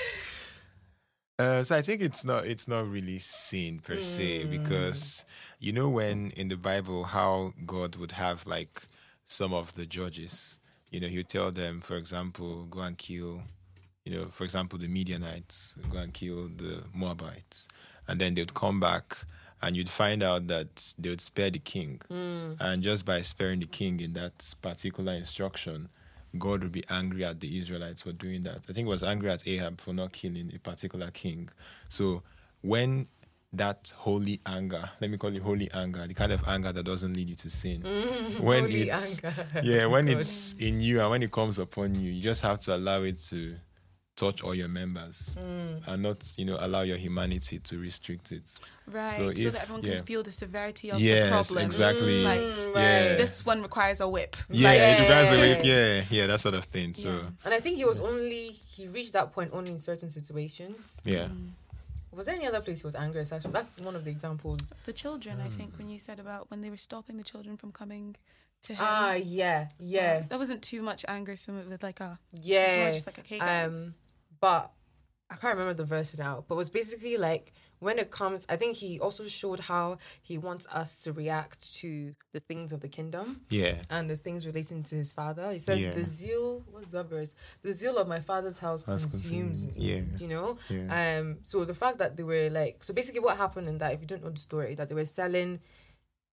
Uh, 1.38 1.64
so 1.64 1.76
I 1.76 1.82
think 1.82 2.02
it's 2.02 2.24
not 2.24 2.46
it's 2.46 2.66
not 2.66 2.88
really 2.88 3.18
sin 3.18 3.80
per 3.80 4.00
se 4.00 4.44
hmm. 4.44 4.52
because 4.52 5.26
you 5.60 5.74
know 5.74 5.90
when 5.90 6.32
in 6.38 6.48
the 6.48 6.56
Bible 6.56 7.04
how 7.04 7.54
God 7.66 7.98
would 7.98 8.14
have 8.14 8.48
like 8.48 8.84
some 9.26 9.54
of 9.54 9.76
the 9.76 9.86
judges, 9.86 10.60
you 10.92 11.00
know, 11.00 11.08
he 11.08 11.18
would 11.18 11.28
tell 11.28 11.52
them, 11.52 11.82
for 11.82 11.98
example, 11.98 12.66
go 12.66 12.82
and 12.82 12.98
kill, 12.98 13.42
you 14.06 14.16
know, 14.16 14.26
for 14.28 14.44
example, 14.44 14.80
the 14.80 14.88
Midianites, 14.88 15.76
go 15.90 15.98
and 15.98 16.14
kill 16.14 16.48
the 16.48 16.84
Moabites, 16.94 17.68
and 18.08 18.22
then 18.22 18.36
they 18.36 18.42
would 18.42 18.54
come 18.54 18.80
back 18.80 19.18
and 19.62 19.76
you'd 19.76 19.90
find 19.90 20.22
out 20.22 20.48
that 20.48 20.94
they 20.98 21.10
would 21.10 21.22
spare 21.22 21.50
the 21.50 21.60
king, 21.60 22.00
hmm. 22.08 22.54
and 22.62 22.82
just 22.82 23.06
by 23.06 23.20
sparing 23.20 23.60
the 23.60 23.66
king 23.66 24.00
in 24.00 24.14
that 24.14 24.54
particular 24.62 25.12
instruction, 25.12 25.90
God 26.38 26.64
would 26.64 26.72
be 26.72 26.84
angry 26.90 27.26
at 27.26 27.40
the 27.40 27.58
Israelites 27.58 28.02
for 28.04 28.12
doing 28.12 28.44
that. 28.44 28.60
I 28.70 28.74
think 28.74 28.86
he 28.88 28.92
was 28.92 29.04
angry 29.04 29.30
at 29.30 29.48
Ahab 29.48 29.82
for 29.82 29.94
not 29.94 30.12
killing 30.14 30.52
a 30.56 30.60
particular 30.60 31.12
king. 31.12 31.50
So 31.90 32.24
when 32.62 33.08
that 33.54 33.94
holy 33.98 34.42
anger, 34.46 34.90
let 35.00 35.10
me 35.10 35.18
call 35.18 35.34
it 35.34 35.42
holy 35.42 35.70
anger, 35.74 36.06
the 36.08 36.14
kind 36.14 36.32
of 36.32 36.46
anger 36.48 36.72
that 36.72 36.84
doesn't 36.84 37.14
lead 37.14 37.30
you 37.30 37.36
to 37.36 37.50
sin. 37.50 37.82
Mm, 37.82 38.40
when 38.42 38.64
Holy 38.64 38.90
it's 38.90 39.24
anger. 39.24 39.46
yeah, 39.64 39.84
oh 39.86 39.90
when 39.90 40.06
Good. 40.06 40.18
it's 40.18 40.54
in 40.54 40.82
you 40.82 41.00
and 41.02 41.10
when 41.10 41.24
it 41.24 41.32
comes 41.32 41.58
upon 41.60 41.96
you, 41.96 42.12
you 42.12 42.22
just 42.22 42.42
have 42.42 42.60
to 42.60 42.76
allow 42.76 43.02
it 43.04 43.20
to 43.30 43.56
touch 44.16 44.42
all 44.42 44.56
your 44.56 44.68
members 44.70 45.38
and 45.38 46.02
not, 46.02 46.34
you 46.38 46.46
know, 46.46 46.58
allow 46.60 46.82
your 46.82 46.98
humanity 46.98 47.60
to 47.60 47.78
restrict 47.78 48.32
it. 48.32 48.60
Right. 48.88 49.12
So 49.12 49.34
So, 49.34 49.50
that 49.52 49.64
everyone 49.64 49.84
yeah. 49.84 49.96
can 49.98 50.06
feel 50.06 50.24
the 50.24 50.32
severity 50.32 50.90
of 50.92 50.98
the 51.00 51.04
Yes, 51.04 51.30
problem. 51.32 51.66
exactly. 51.66 52.16
It's 52.18 52.26
like, 52.26 52.40
Mm, 52.40 52.76
Yeah. 52.76 53.16
this 53.16 53.46
one 53.46 53.62
requires 53.62 54.00
a 54.02 54.08
whip. 54.08 54.36
Yeah, 54.50 54.70
Like- 54.70 54.80
it 54.82 55.00
requires 55.02 55.32
a 55.32 55.36
Yeah. 55.38 55.42
whip, 55.42 55.66
yeah, 55.66 56.04
yeah, 56.10 56.28
that 56.28 56.40
sort 56.40 56.56
of 56.56 56.64
thing. 56.66 56.94
So 56.94 57.10
Yeah. 57.10 57.30
And 57.46 57.54
I 57.54 57.60
think 57.60 57.76
he 57.78 57.86
was 57.86 58.00
only 58.00 58.62
he 58.76 58.88
reached 58.88 59.14
that 59.14 59.32
point 59.34 59.52
only 59.54 59.72
in 59.72 59.80
certain 59.80 60.10
situations. 60.10 60.98
yeah. 61.04 61.28
Mm. 61.28 61.52
Was 62.12 62.26
there 62.28 62.36
any 62.36 62.48
other 62.48 62.62
place 62.62 62.80
he 62.82 62.88
was 62.88 62.96
angry 62.96 63.20
aside 63.22 63.42
that's 63.44 63.78
one 63.82 63.96
of 63.96 64.06
the 64.06 64.12
examples. 64.12 64.72
The 64.86 64.94
children, 64.94 65.42
I 65.42 65.50
Mm. 65.50 65.58
think, 65.58 65.78
when 65.78 65.90
you 65.90 66.00
said 66.00 66.18
about 66.20 66.50
when 66.50 66.62
they 66.62 66.70
were 66.70 66.78
stopping 66.78 67.18
the 67.18 67.24
children 67.26 67.58
from 67.58 67.74
coming 67.74 68.16
to 68.62 68.74
him. 68.74 68.80
Ah 68.82 69.14
yeah, 69.14 69.68
yeah. 69.80 70.22
That 70.22 70.40
wasn't 70.40 70.62
too 70.62 70.82
much 70.82 71.04
anger, 71.10 71.36
so 71.36 71.54
it 71.58 71.68
was 71.68 71.84
like 71.84 72.00
a, 72.00 72.20
it's 72.32 72.46
more 72.46 72.56
Yeah. 72.56 72.92
just 72.94 73.06
like, 73.06 73.20
okay, 73.20 73.40
guys. 73.40 73.76
Um 73.82 73.96
but 74.40 74.72
I 75.30 75.36
can't 75.36 75.58
remember 75.58 75.74
the 75.74 75.86
verse 75.86 76.18
now, 76.18 76.44
but 76.48 76.56
it 76.56 76.58
was 76.58 76.70
basically 76.70 77.18
like 77.18 77.52
when 77.80 78.00
it 78.00 78.10
comes 78.10 78.46
I 78.48 78.56
think 78.56 78.78
he 78.78 79.00
also 79.00 79.26
showed 79.26 79.60
how 79.60 79.98
he 80.22 80.38
wants 80.38 80.66
us 80.72 80.96
to 81.04 81.12
react 81.12 81.74
to 81.82 82.16
the 82.32 82.40
things 82.40 82.72
of 82.72 82.80
the 82.82 82.88
kingdom 82.88 83.42
Yeah. 83.50 83.82
and 83.90 84.10
the 84.10 84.16
things 84.16 84.46
relating 84.46 84.84
to 84.84 84.96
his 84.96 85.12
father. 85.14 85.52
He 85.52 85.60
says 85.60 85.82
Yeah. 85.82 85.92
the 85.92 86.04
zeal 86.04 86.64
what's 86.72 86.92
that 86.92 87.10
verse? 87.10 87.36
The 87.64 87.74
zeal 87.74 87.98
of 87.98 88.08
my 88.08 88.20
father's 88.22 88.60
house 88.60 88.84
House 88.86 89.04
consumes 89.06 89.62
consumes- 89.62 89.78
me. 89.78 89.84
yeah. 89.96 90.02
You 90.20 90.28
know? 90.28 90.58
Yeah. 90.70 91.20
Um, 91.20 91.40
so 91.44 91.66
the 91.66 91.74
fact 91.76 91.98
that 91.98 92.16
they 92.18 92.24
were 92.24 92.50
like, 92.50 92.84
so 92.84 92.94
basically, 92.94 93.20
what 93.20 93.38
happened 93.38 93.68
in 93.68 93.78
that, 93.80 93.94
if 93.94 94.02
you 94.02 94.08
don't 94.08 94.24
know 94.24 94.30
the 94.30 94.40
story, 94.40 94.76
that 94.76 94.88
they 94.90 94.96
were 94.96 95.06
selling 95.06 95.60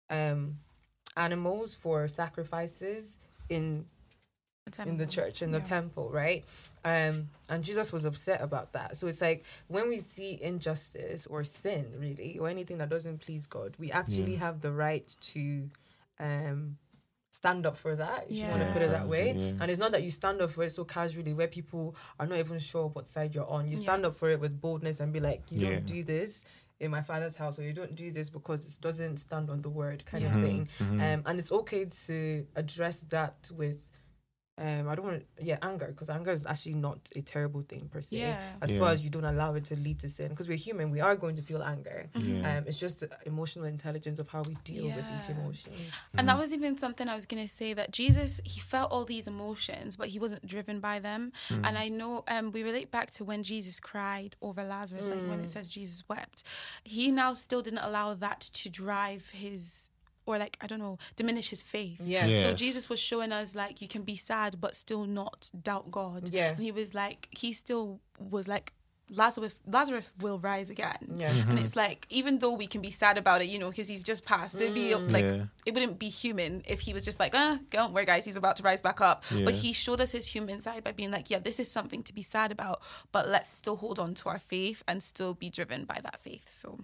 um 0.10 0.58
animals 1.16 1.76
for 1.76 2.08
sacrifices 2.08 3.20
in 3.50 3.86
in 4.78 4.98
the 4.98 5.06
church 5.06 5.42
in 5.42 5.52
the 5.52 5.58
Yeah. 5.60 5.64
temple, 5.64 6.10
right? 6.10 6.44
Um, 6.86 7.30
and 7.50 7.64
Jesus 7.64 7.92
was 7.92 8.06
upset 8.06 8.42
about 8.42 8.74
that. 8.74 8.98
So 8.98 9.08
it's 9.08 9.22
like 9.22 9.44
when 9.68 9.90
we 9.90 10.00
see 10.00 10.42
injustice 10.42 11.26
or 11.28 11.44
sin, 11.44 11.94
really, 11.98 12.38
or 12.40 12.48
anything 12.50 12.78
that 12.80 12.90
doesn't 12.90 13.20
please 13.20 13.46
God, 13.48 13.76
we 13.80 13.92
actually 13.92 14.34
Yeah. 14.34 14.40
have 14.40 14.62
the 14.62 14.72
right 14.72 15.08
to 15.34 15.70
um 16.20 16.78
stand 17.32 17.66
up 17.66 17.78
for 17.78 17.96
that 17.96 18.26
if 18.26 18.34
you 18.34 18.44
want 18.48 18.60
to 18.62 18.72
put 18.74 18.82
it 18.82 18.90
that 18.90 19.08
way 19.08 19.28
Yeah. 19.34 19.54
and 19.62 19.70
it's 19.72 19.80
not 19.80 19.92
that 19.92 20.02
you 20.04 20.10
stand 20.10 20.42
up 20.42 20.50
for 20.52 20.64
it 20.64 20.72
so 20.72 20.84
casually 20.84 21.32
where 21.34 21.48
people 21.48 21.96
are 22.20 22.26
not 22.26 22.40
even 22.40 22.58
sure 22.60 22.88
what 22.88 23.08
side 23.08 23.36
you're 23.36 23.48
on 23.48 23.68
you 23.68 23.74
Yeah. 23.78 23.84
stand 23.84 24.06
up 24.06 24.16
for 24.16 24.30
it 24.32 24.40
with 24.40 24.60
boldness 24.60 25.00
and 25.00 25.14
be 25.14 25.20
like 25.20 25.44
you 25.52 25.60
Yeah. 25.60 25.70
don't 25.76 25.86
do 25.86 26.04
this 26.04 26.44
in 26.80 26.90
my 26.92 27.02
father's 27.02 27.36
house 27.36 27.60
or 27.60 27.64
you 27.64 27.72
don't 27.72 27.94
do 27.96 28.12
this 28.12 28.30
because 28.32 28.66
it 28.66 28.82
doesn't 28.82 29.18
stand 29.18 29.50
on 29.50 29.62
the 29.62 29.70
word 29.70 30.06
kind 30.06 30.24
Yeah. 30.24 30.36
of 30.36 30.42
thing 30.44 30.68
Mhm. 30.80 31.14
um, 31.14 31.24
and 31.28 31.40
it's 31.40 31.52
okay 31.52 31.86
to 32.08 32.48
address 32.56 33.02
that 33.10 33.50
with 33.56 33.89
um, 34.60 34.90
I 34.90 34.96
don't 34.96 35.06
want 35.06 35.24
to, 35.38 35.44
yeah, 35.46 35.58
anger, 35.62 35.88
because 35.88 36.10
anger 36.10 36.32
is 36.32 36.46
actually 36.46 36.76
not 36.76 37.00
a 37.16 37.22
terrible 37.22 37.62
thing 37.62 37.88
per 37.90 38.02
se, 38.02 38.18
Yeah. 38.18 38.38
as 38.62 38.72
Yeah. 38.72 38.80
far 38.80 38.90
as 38.92 39.02
you 39.04 39.10
don't 39.10 39.24
allow 39.26 39.54
it 39.56 39.66
to 39.66 39.76
lead 39.76 40.00
to 40.02 40.10
sin. 40.10 40.28
Because 40.30 40.48
we're 40.48 40.58
human, 40.58 40.92
we 40.92 41.00
are 41.00 41.16
going 41.16 41.36
to 41.38 41.42
feel 41.42 41.64
anger. 41.64 42.10
Yeah. 42.14 42.58
Um, 42.58 42.64
it's 42.68 42.80
just 42.80 43.00
the 43.00 43.10
emotional 43.26 43.66
intelligence 43.66 44.20
of 44.20 44.28
how 44.28 44.42
we 44.44 44.56
deal 44.66 44.86
with 44.98 45.06
each 45.16 45.30
Yeah. 45.30 45.36
emotion. 45.36 45.74
And 46.18 46.28
that 46.28 46.38
was 46.38 46.52
even 46.54 46.78
something 46.78 47.08
I 47.08 47.16
was 47.16 47.26
going 47.26 47.42
to 47.42 47.48
say 47.62 47.74
that 47.74 47.92
Jesus, 47.92 48.42
he 48.44 48.60
felt 48.60 48.92
all 48.92 49.06
these 49.06 49.28
emotions, 49.28 49.96
but 49.96 50.10
he 50.10 50.20
wasn't 50.20 50.46
driven 50.46 50.80
by 50.80 51.00
them. 51.00 51.32
And 51.50 51.78
I 51.78 51.88
know 51.90 52.24
um, 52.28 52.52
we 52.52 52.62
relate 52.64 52.92
back 52.92 53.12
to 53.12 53.24
when 53.24 53.44
Jesus 53.44 53.80
cried 53.80 54.36
over 54.42 54.64
Lazarus, 54.64 55.10
like 55.10 55.26
when 55.30 55.40
it 55.40 55.50
says 55.50 55.70
Jesus 55.70 56.04
wept. 56.10 56.44
He 56.84 57.12
now 57.12 57.34
still 57.34 57.62
didn't 57.62 57.80
allow 57.80 58.14
that 58.16 58.42
to 58.42 58.70
drive 58.70 59.30
his, 59.30 59.90
or 60.36 60.38
like, 60.38 60.58
I 60.62 60.68
don't 60.68 60.80
know, 60.80 60.98
diminish 61.16 61.50
his 61.50 61.62
faith. 61.62 62.00
Yeah. 62.04 62.26
Yeah. 62.26 62.38
So 62.44 62.54
Jesus 62.54 62.90
was 62.90 63.00
showing 63.00 63.32
us 63.32 63.56
like 63.56 63.82
you 63.82 63.88
can 63.88 64.04
be 64.04 64.16
sad, 64.16 64.62
but 64.62 64.76
still 64.76 65.06
not 65.06 65.50
doubt 65.62 65.90
God. 65.92 66.30
Yeah. 66.32 66.50
And 66.52 66.60
he 66.60 66.72
was 66.72 66.94
like, 66.94 67.28
he 67.32 67.54
still 67.54 68.00
was 68.20 68.48
like, 68.48 68.74
Lazarus, 69.12 69.56
Lazarus 69.66 70.14
will 70.22 70.38
rise 70.38 70.70
again. 70.70 71.16
Yeah. 71.18 71.34
And 71.50 71.58
it's 71.58 71.76
like, 71.76 72.06
even 72.12 72.38
though 72.38 72.54
we 72.54 72.68
can 72.68 72.80
be 72.80 72.92
sad 72.92 73.18
about 73.18 73.42
it, 73.42 73.46
you 73.46 73.58
know, 73.58 73.72
because 73.72 73.88
he's 73.88 74.04
just 74.04 74.24
passed, 74.24 74.62
it'd 74.62 74.76
be 74.76 74.94
like, 74.94 75.24
Yeah. 75.24 75.46
it 75.66 75.74
wouldn't 75.74 75.98
be 75.98 76.10
human 76.10 76.62
if 76.68 76.82
he 76.82 76.94
was 76.94 77.04
just 77.06 77.20
like, 77.20 77.34
ah, 77.36 77.58
don't 77.72 77.92
worry, 77.92 78.06
guys, 78.06 78.24
he's 78.26 78.38
about 78.38 78.58
to 78.58 78.64
rise 78.64 78.84
back 78.84 79.02
up. 79.02 79.24
But 79.44 79.56
he 79.56 79.74
showed 79.74 80.00
us 80.00 80.12
his 80.12 80.28
human 80.28 80.62
side 80.62 80.84
by 80.84 80.92
being 80.92 81.10
like, 81.10 81.32
yeah, 81.32 81.40
this 81.40 81.60
is 81.60 81.72
something 81.72 82.04
to 82.04 82.14
be 82.14 82.22
sad 82.22 82.52
about, 82.52 82.82
but 83.12 83.28
let's 83.28 83.50
still 83.50 83.78
hold 83.78 83.98
on 83.98 84.14
to 84.14 84.30
our 84.30 84.38
faith 84.38 84.84
and 84.88 85.02
still 85.02 85.34
be 85.34 85.50
driven 85.50 85.86
by 85.86 85.98
that 86.04 86.20
faith. 86.22 86.48
So, 86.48 86.78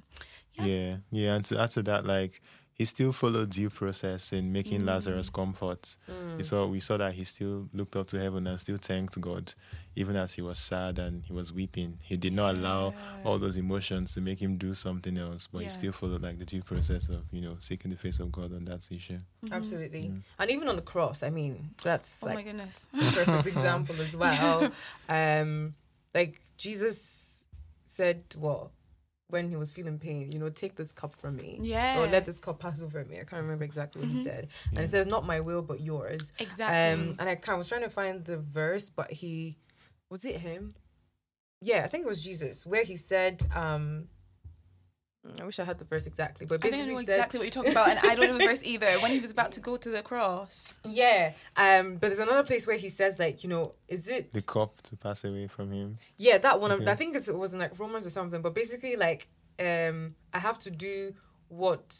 yeah. 0.54 0.66
Yeah, 0.66 0.98
yeah, 1.12 1.36
and 1.36 1.46
to 1.46 1.62
add 1.62 1.70
to 1.72 1.84
that, 1.84 2.08
like 2.08 2.42
he 2.76 2.84
still 2.84 3.14
followed 3.14 3.50
due 3.52 3.70
process 3.70 4.34
in 4.34 4.52
making 4.52 4.82
Mm. 4.82 4.86
Lazarus 4.88 5.30
comfort. 5.30 5.96
We 6.38 6.44
saw 6.44 6.68
we 6.68 6.82
saw 6.82 6.98
that 6.98 7.14
he 7.14 7.24
still 7.24 7.70
looked 7.74 7.96
up 7.96 8.08
to 8.08 8.20
heaven 8.20 8.46
and 8.48 8.60
still 8.60 8.76
thanked 8.78 9.20
God, 9.22 9.54
even 9.96 10.18
as 10.18 10.34
he 10.34 10.42
was 10.42 10.60
sad 10.60 11.00
and 11.00 11.24
he 11.24 11.32
was 11.32 11.54
weeping. 11.54 12.00
He 12.04 12.18
did 12.18 12.34
not 12.34 12.56
allow 12.56 12.94
all 13.24 13.40
those 13.40 13.56
emotions 13.58 14.14
to 14.16 14.22
make 14.22 14.42
him 14.42 14.58
do 14.58 14.74
something 14.74 15.18
else, 15.18 15.48
but 15.48 15.62
he 15.62 15.70
still 15.70 15.94
followed 15.94 16.22
like 16.22 16.38
the 16.38 16.44
due 16.46 16.62
process 16.64 17.08
of 17.08 17.24
you 17.32 17.40
know 17.42 17.56
seeking 17.62 17.92
the 17.92 17.98
face 17.98 18.20
of 18.20 18.30
God 18.32 18.54
on 18.54 18.66
that 18.66 18.86
issue. 18.92 19.20
Absolutely. 19.50 20.12
And 20.38 20.52
even 20.52 20.68
on 20.68 20.76
the 20.76 20.82
cross, 20.82 21.24
I 21.24 21.30
mean, 21.30 21.70
that's 21.82 22.24
oh 22.24 22.34
my 22.34 22.44
goodness. 22.44 22.90
perfect 22.94 23.48
example 23.56 23.96
as 24.02 24.16
well. 24.18 24.70
Um, 25.10 25.76
like 26.14 26.42
Jesus 26.58 27.48
said, 27.86 28.24
well, 28.38 28.72
when 29.30 29.50
he 29.50 29.56
was 29.56 29.72
feeling 29.72 29.98
pain, 29.98 30.30
you 30.32 30.40
know, 30.40 30.50
take 30.50 30.76
this 30.76 30.92
cup 30.92 31.16
from 31.16 31.36
me. 31.36 31.58
Yeah. 31.62 32.00
Or 32.00 32.08
let 32.08 32.26
this 32.26 32.40
cup 32.40 32.60
pass 32.60 32.82
over 32.82 33.04
me. 33.06 33.16
I 33.16 33.24
can't 33.24 33.42
remember 33.42 33.64
exactly 33.64 34.02
what 34.02 34.10
he 34.10 34.24
said. 34.24 34.50
And 34.70 34.80
it 34.80 34.90
says, 34.90 35.08
not 35.08 35.26
my 35.26 35.40
will, 35.40 35.62
but 35.62 35.82
yours. 35.82 36.32
Exactly. 36.40 37.08
Um, 37.08 37.16
and 37.20 37.28
I 37.28 37.36
kind 37.36 37.56
of 37.56 37.60
was 37.60 37.70
trying 37.70 37.82
to 37.82 37.90
find 37.90 38.24
the 38.24 38.38
verse, 38.38 38.90
but 38.90 39.12
he, 39.12 39.58
was 40.10 40.26
it 40.26 40.38
him? 40.38 40.76
Yeah, 41.62 41.84
I 41.84 41.88
think 41.88 42.06
it 42.06 42.08
was 42.08 42.24
Jesus, 42.24 42.68
where 42.68 42.84
he 42.84 42.96
said, 42.96 43.42
um, 43.56 44.10
I 45.40 45.44
wish 45.44 45.60
I 45.60 45.64
had 45.64 45.78
the 45.78 45.86
verse 45.86 46.08
exactly, 46.08 46.46
but 46.46 46.56
I 46.56 46.70
think 46.70 46.74
I 46.74 46.78
basically 46.78 46.94
know 46.94 47.00
said, 47.02 47.14
exactly 47.16 47.40
what 47.40 47.44
you're 47.46 47.52
talking 47.52 47.72
about, 47.72 47.90
and 47.90 48.00
I 48.00 48.16
don't 48.16 48.30
know 48.30 48.38
the 48.38 48.46
verse 48.46 48.64
either. 48.66 48.88
When 49.00 49.12
he 49.12 49.20
was 49.20 49.32
about 49.32 49.52
to 49.54 49.60
go 49.60 49.78
to 49.78 49.90
the 49.90 50.02
cross. 50.02 50.80
yeah. 50.84 51.34
Um, 51.58 51.94
but 51.94 52.08
there's 52.08 52.20
another 52.20 52.44
place 52.44 52.68
where 52.68 52.78
he 52.78 52.90
says, 52.90 53.20
like, 53.20 53.44
you 53.44 53.50
know, 53.50 53.74
is 53.88 54.08
it 54.08 54.32
The 54.34 54.42
cup 54.42 54.82
to 54.84 54.96
pass 54.96 55.24
away 55.24 55.48
from 55.48 55.72
him. 55.72 55.98
Yeah, 56.18 56.38
that 56.40 56.60
one. 56.62 56.72
Okay. 56.72 56.90
I 56.90 56.96
think 56.96 57.16
it 57.16 57.38
was 57.38 57.54
in 57.54 57.60
like 57.60 57.78
Romans 57.80 58.06
or 58.06 58.10
something. 58.10 58.42
But 58.42 58.54
basically, 58.56 58.96
like, 58.96 59.28
um, 59.60 60.16
I 60.34 60.40
have 60.40 60.60
to 60.60 60.72
do 60.72 61.14
what 61.48 61.96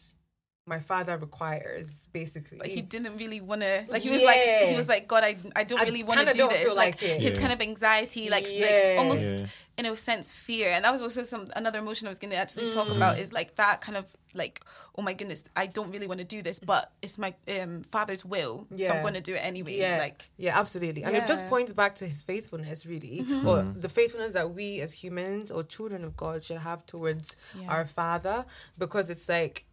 my 0.68 0.80
father 0.80 1.18
requires. 1.18 2.08
Basically, 2.12 2.58
But 2.58 2.68
he 2.68 2.82
didn't 2.82 3.18
really 3.18 3.40
want 3.42 3.62
to. 3.62 3.86
Like 3.88 4.02
he 4.02 4.10
was 4.10 4.24
like 4.24 4.40
he 4.40 4.76
was 4.76 4.90
like 4.90 5.08
God. 5.08 5.24
I 5.24 5.38
I 5.56 5.64
don't 5.64 5.80
I 5.80 5.84
really 5.84 6.04
want 6.04 6.20
to 6.22 6.32
do 6.32 6.38
don't 6.40 6.50
this. 6.52 6.64
feel 6.64 6.76
Like, 6.76 7.02
like 7.02 7.04
it. 7.04 7.22
his 7.22 7.36
Yeah. 7.36 7.42
kind 7.42 7.54
of 7.54 7.62
anxiety, 7.62 8.30
like 8.30 8.46
Yeah. 8.50 8.66
like 8.66 9.00
almost 9.00 9.40
Yeah. 9.42 9.46
in 9.78 9.86
a 9.86 9.96
sense 9.98 10.32
fear, 10.32 10.72
and 10.72 10.84
that 10.86 10.92
was 10.92 11.02
also 11.02 11.24
some 11.24 11.50
another 11.56 11.80
emotion 11.80 12.08
I 12.08 12.10
was 12.10 12.20
going 12.20 12.32
to 12.32 12.38
actually 12.38 12.70
talk 12.70 12.88
Mm. 12.88 12.96
about 12.98 13.20
is 13.20 13.32
like 13.32 13.56
that 13.56 13.82
kind 13.82 13.98
of 13.98 14.06
like 14.34 14.62
oh 14.98 15.02
my 15.02 15.14
goodness, 15.14 15.44
I 15.56 15.68
don't 15.68 15.92
really 15.92 16.08
want 16.08 16.20
to 16.20 16.26
do 16.26 16.42
this, 16.42 16.60
but 16.60 16.92
it's 17.02 17.18
my 17.18 17.36
um, 17.62 17.84
father's 17.84 18.24
will, 18.26 18.66
so 18.80 18.94
I'm 18.94 19.02
going 19.02 19.14
to 19.14 19.22
do 19.22 19.34
it 19.36 19.40
anyway. 19.40 19.78
yeah, 19.78 19.98
Like 20.00 20.30
yeah, 20.38 20.58
absolutely. 20.60 21.04
And 21.04 21.16
it 21.16 21.28
just 21.28 21.46
points 21.48 21.74
back 21.74 21.96
to 21.96 22.06
his 22.08 22.24
faithfulness, 22.24 22.86
really, 22.86 23.24
or 23.46 23.62
the 23.64 23.90
faithfulness 23.90 24.34
that 24.34 24.52
we 24.54 24.82
as 24.82 24.94
humans 25.04 25.52
or 25.52 25.64
children 25.64 26.04
of 26.04 26.18
God 26.18 26.44
should 26.44 26.58
have 26.58 26.86
towards 26.88 27.36
Yeah. 27.60 27.68
our 27.70 27.86
Father, 27.86 28.46
because 28.80 29.10
it's 29.12 29.30
like. 29.30 29.66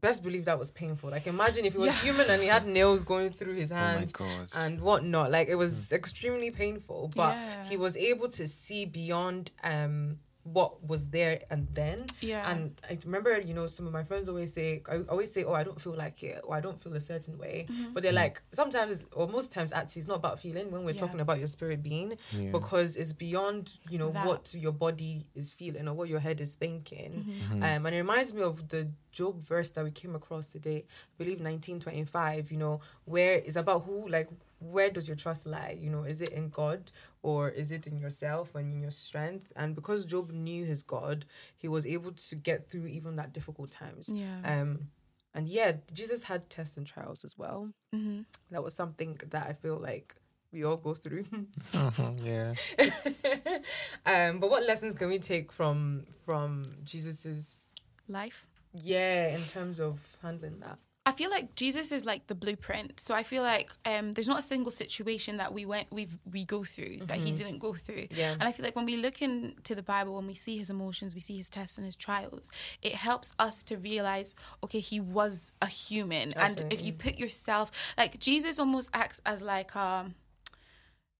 Best 0.00 0.22
believe 0.22 0.44
that 0.44 0.58
was 0.58 0.70
painful. 0.70 1.10
Like, 1.10 1.26
imagine 1.26 1.64
if 1.64 1.72
he 1.72 1.78
was 1.78 1.88
Yeah. 1.96 2.02
human 2.12 2.30
and 2.30 2.40
he 2.42 2.48
had 2.48 2.66
nails 2.66 3.02
going 3.02 3.30
through 3.30 3.54
his 3.54 3.72
Oh 3.72 3.76
hands. 3.76 4.12
God. 4.12 4.48
and 4.56 4.80
whatnot. 4.80 5.30
Like 5.30 5.48
it 5.48 5.56
was 5.56 5.92
extremely 5.92 6.50
painful, 6.50 7.10
but 7.16 7.34
Yeah. 7.34 7.64
he 7.68 7.76
was 7.76 7.96
able 7.96 8.28
to 8.28 8.46
see 8.46 8.84
beyond 8.84 9.50
um 9.62 10.18
what 10.52 10.86
was 10.86 11.08
there 11.08 11.40
and 11.50 11.68
then. 11.74 12.06
Yeah. 12.20 12.50
And 12.50 12.74
I 12.88 12.96
remember, 13.04 13.38
you 13.40 13.54
know, 13.54 13.66
some 13.66 13.86
of 13.86 13.92
my 13.92 14.04
friends 14.04 14.28
always 14.28 14.52
say, 14.52 14.82
I 14.90 14.98
always 15.08 15.32
say, 15.32 15.44
oh, 15.44 15.52
I 15.52 15.62
don't 15.62 15.80
feel 15.80 15.94
like 15.94 16.22
it, 16.22 16.40
or 16.44 16.54
I 16.56 16.60
don't 16.60 16.80
feel 16.82 16.94
a 16.94 17.00
certain 17.00 17.38
way. 17.38 17.66
Mm-hmm. 17.68 17.92
But 17.92 18.02
they're 18.02 18.12
like, 18.12 18.40
sometimes, 18.52 19.06
or 19.12 19.28
most 19.28 19.52
times, 19.52 19.72
actually, 19.72 20.00
it's 20.00 20.08
not 20.08 20.16
about 20.16 20.38
feeling 20.40 20.70
when 20.70 20.84
we're 20.84 20.92
Yeah. 20.92 21.00
talking 21.00 21.20
about 21.20 21.38
your 21.38 21.48
spirit 21.48 21.82
being, 21.82 22.14
Yeah. 22.32 22.50
because 22.50 22.96
it's 22.96 23.12
beyond, 23.12 23.78
you 23.90 23.98
know, 23.98 24.10
That. 24.10 24.26
what 24.26 24.54
your 24.54 24.72
body 24.72 25.24
is 25.34 25.50
feeling 25.50 25.86
or 25.88 25.94
what 25.94 26.08
your 26.08 26.20
head 26.20 26.40
is 26.40 26.54
thinking. 26.54 27.12
Mm-hmm. 27.28 27.62
Um, 27.62 27.86
and 27.86 27.94
it 27.94 27.98
reminds 27.98 28.32
me 28.32 28.42
of 28.42 28.68
the 28.68 28.88
Job 29.12 29.42
verse 29.42 29.70
that 29.70 29.84
we 29.84 29.90
came 29.90 30.14
across 30.14 30.48
today, 30.48 30.84
I 30.86 31.14
believe 31.18 31.40
1925, 31.40 32.50
you 32.52 32.58
know, 32.58 32.80
where 33.04 33.34
it's 33.34 33.56
about 33.56 33.84
who, 33.84 34.08
like, 34.08 34.28
where 34.60 34.90
does 34.90 35.06
your 35.08 35.16
trust 35.16 35.46
lie? 35.46 35.76
You 35.78 35.90
know, 35.90 36.02
is 36.04 36.20
it 36.20 36.30
in 36.30 36.48
God 36.48 36.90
or 37.22 37.48
is 37.48 37.70
it 37.70 37.86
in 37.86 37.98
yourself 37.98 38.54
and 38.54 38.72
in 38.72 38.80
your 38.80 38.90
strength? 38.90 39.52
And 39.56 39.74
because 39.74 40.04
Job 40.04 40.32
knew 40.32 40.64
his 40.64 40.82
God, 40.82 41.24
he 41.56 41.68
was 41.68 41.86
able 41.86 42.12
to 42.12 42.34
get 42.36 42.68
through 42.68 42.86
even 42.86 43.16
that 43.16 43.32
difficult 43.32 43.70
times. 43.70 44.06
yeah. 44.08 44.38
Um, 44.44 44.88
and 45.34 45.48
yeah, 45.48 45.72
Jesus 45.92 46.24
had 46.24 46.48
tests 46.50 46.76
and 46.76 46.86
trials 46.86 47.24
as 47.24 47.36
well. 47.38 47.70
hmm 47.94 48.22
That 48.50 48.64
was 48.64 48.74
something 48.74 49.20
that 49.30 49.46
I 49.46 49.52
feel 49.52 49.76
like 49.76 50.16
we 50.52 50.64
all 50.64 50.76
go 50.78 50.94
through. 50.94 51.26
yeah. 52.24 52.54
um, 54.06 54.40
but 54.40 54.50
what 54.50 54.66
lessons 54.66 54.94
can 54.94 55.08
we 55.08 55.18
take 55.18 55.52
from 55.52 56.04
from 56.24 56.66
Jesus's 56.84 57.70
Life. 58.08 58.46
yeah 58.82 59.28
in 59.36 59.42
terms 59.42 59.78
of 59.80 60.16
handling 60.22 60.60
that? 60.60 60.78
I 61.18 61.20
feel 61.20 61.30
like 61.32 61.56
Jesus 61.56 61.90
is 61.90 62.06
like 62.06 62.28
the 62.28 62.36
blueprint. 62.36 63.00
So 63.00 63.12
I 63.12 63.24
feel 63.24 63.42
like 63.42 63.72
um, 63.84 64.12
there's 64.12 64.28
not 64.28 64.38
a 64.38 64.42
single 64.42 64.70
situation 64.70 65.38
that 65.38 65.52
we 65.52 65.66
went 65.66 65.90
we 65.90 66.06
we 66.30 66.44
go 66.44 66.62
through 66.62 66.98
that 67.06 67.18
he 67.18 67.32
didn't 67.32 67.58
go 67.58 67.74
through. 67.74 68.06
Yeah. 68.12 68.34
And 68.34 68.44
I 68.44 68.52
feel 68.52 68.64
like 68.64 68.76
when 68.76 68.86
we 68.86 68.96
look 68.96 69.20
into 69.20 69.74
the 69.74 69.82
Bible, 69.82 70.14
when 70.14 70.28
we 70.28 70.34
see 70.34 70.58
his 70.58 70.70
emotions, 70.70 71.16
we 71.16 71.20
see 71.20 71.36
his 71.36 71.48
tests 71.48 71.76
and 71.76 71.84
his 71.84 71.96
trials, 71.96 72.52
it 72.82 72.94
helps 72.94 73.34
us 73.40 73.64
to 73.64 73.76
realize, 73.76 74.36
okay, 74.62 74.78
he 74.78 75.00
was 75.00 75.54
a 75.60 75.66
human. 75.66 76.34
And 76.34 76.64
if 76.70 76.84
you 76.84 76.92
put 76.92 77.18
yourself 77.18 77.72
like 77.98 78.20
Jesus 78.20 78.60
almost 78.60 78.90
acts 78.94 79.20
as 79.26 79.42
like 79.42 79.74
um 79.74 80.14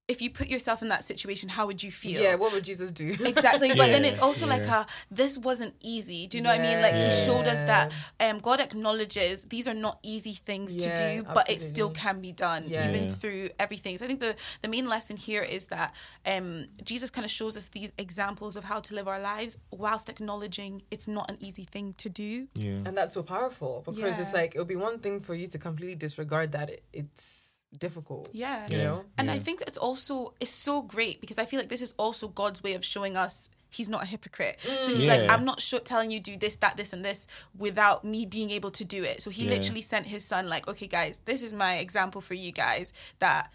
if 0.09 0.23
you 0.23 0.31
put 0.31 0.47
yourself 0.47 0.81
in 0.81 0.89
that 0.89 1.03
situation, 1.03 1.49
how 1.49 1.67
would 1.67 1.83
you 1.83 1.91
feel? 1.91 2.19
Yeah, 2.19 2.33
what 2.33 2.51
would 2.51 2.65
Jesus 2.65 2.91
do? 2.91 3.15
Exactly, 3.29 3.69
but 3.69 3.89
then 3.93 4.03
it's 4.03 4.19
also 4.19 4.47
like 4.47 4.63
yeah. 4.63 4.81
a 4.81 4.85
this 5.11 5.37
wasn't 5.37 5.75
easy. 5.81 6.25
Do 6.25 6.37
you 6.37 6.43
know 6.43 6.49
what 6.49 6.59
I 6.59 6.63
mean? 6.63 6.81
Like 6.81 6.95
he 6.95 7.11
showed 7.25 7.47
us 7.47 7.61
that 7.63 7.93
um, 8.19 8.39
God 8.39 8.59
acknowledges 8.59 9.43
these 9.45 9.67
are 9.67 9.75
not 9.75 9.99
easy 10.01 10.33
things 10.33 10.75
Yeah, 10.75 10.95
to 10.95 11.21
do, 11.21 11.23
but 11.31 11.47
it 11.49 11.61
still 11.61 11.91
can 11.91 12.21
be 12.21 12.31
done 12.31 12.63
Yeah. 12.67 12.89
even 12.89 13.03
Yeah. 13.03 13.13
through 13.13 13.49
everything. 13.59 13.97
So 13.97 14.05
I 14.05 14.07
think 14.07 14.19
the 14.19 14.35
the 14.63 14.67
main 14.67 14.89
lesson 14.89 15.15
here 15.15 15.43
is 15.43 15.67
that 15.67 15.95
um, 16.25 16.65
Jesus 16.83 17.11
kind 17.11 17.23
of 17.23 17.31
shows 17.31 17.55
us 17.55 17.67
these 17.67 17.91
examples 17.99 18.55
of 18.57 18.63
how 18.63 18.79
to 18.79 18.95
live 18.95 19.07
our 19.07 19.19
lives 19.19 19.59
whilst 19.71 20.09
acknowledging 20.09 20.81
it's 20.89 21.07
not 21.07 21.29
an 21.29 21.37
easy 21.39 21.65
thing 21.65 21.93
to 21.97 22.09
do. 22.09 22.47
Yeah. 22.55 22.87
and 22.87 22.97
that's 22.97 23.13
so 23.13 23.21
powerful 23.21 23.83
because 23.85 24.17
it's 24.19 24.33
like 24.33 24.55
it'll 24.55 24.65
be 24.65 24.75
one 24.75 24.97
thing 24.99 25.19
for 25.19 25.35
you 25.35 25.47
to 25.47 25.57
completely 25.59 25.95
disregard 25.95 26.51
that 26.53 26.69
it, 26.71 26.83
it's 26.93 27.48
difficult. 27.77 28.29
Yeah. 28.33 28.67
You 28.69 28.77
know? 28.77 29.05
And 29.17 29.29
I 29.29 29.39
think 29.39 29.61
it's 29.61 29.77
also 29.77 30.33
it's 30.39 30.51
so 30.51 30.81
great 30.81 31.21
because 31.21 31.37
I 31.39 31.45
feel 31.45 31.59
like 31.59 31.69
this 31.69 31.81
is 31.81 31.93
also 31.97 32.27
God's 32.27 32.63
way 32.63 32.73
of 32.73 32.83
showing 32.83 33.15
us 33.15 33.49
he's 33.71 33.87
not 33.87 34.01
a 34.03 34.05
hypocrite. 34.07 34.59
So 34.61 34.95
he's 34.95 35.05
like, 35.05 35.29
I'm 35.29 35.45
not 35.45 35.61
sure 35.61 35.79
telling 35.79 36.09
you 36.09 36.19
do 36.19 36.35
this, 36.37 36.55
that, 36.55 36.75
this, 36.75 36.91
and 36.91 37.05
this 37.05 37.27
without 37.55 38.03
me 38.03 38.25
being 38.25 38.49
able 38.49 38.71
to 38.71 38.83
do 38.83 39.03
it. 39.03 39.21
So 39.21 39.29
he 39.29 39.43
Yeah. 39.43 39.51
literally 39.51 39.81
sent 39.83 40.07
his 40.07 40.25
son, 40.25 40.49
like, 40.49 40.67
okay, 40.67 40.87
guys, 40.87 41.19
this 41.25 41.43
is 41.43 41.53
my 41.53 41.75
example 41.77 42.19
for 42.19 42.33
you 42.33 42.51
guys 42.51 42.93
that 43.19 43.51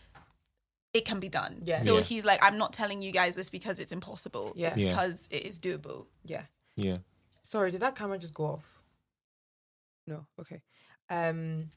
it 0.93 1.05
can 1.05 1.19
be 1.19 1.29
done. 1.29 1.63
Yeah. 1.65 1.79
So 1.79 1.97
Yeah. 1.97 2.03
he's 2.05 2.25
like, 2.25 2.41
I'm 2.45 2.57
not 2.59 2.73
telling 2.73 3.03
you 3.03 3.11
guys 3.11 3.35
this 3.35 3.51
because 3.51 3.81
it's 3.81 3.91
impossible. 3.93 4.53
Yeah. 4.55 4.69
It's 4.69 4.77
Yeah. 4.77 4.91
because 4.91 5.27
it 5.33 5.43
is 5.45 5.59
doable. 5.59 6.07
Yeah. 6.25 6.45
Yeah. 6.77 6.99
Sorry, 7.43 7.73
did 7.73 7.81
that 7.81 7.97
camera 7.97 8.17
just 8.17 8.35
go 8.35 8.45
off? 8.47 8.79
No. 10.07 10.27
Okay. 10.39 10.63
Um, 11.11 11.71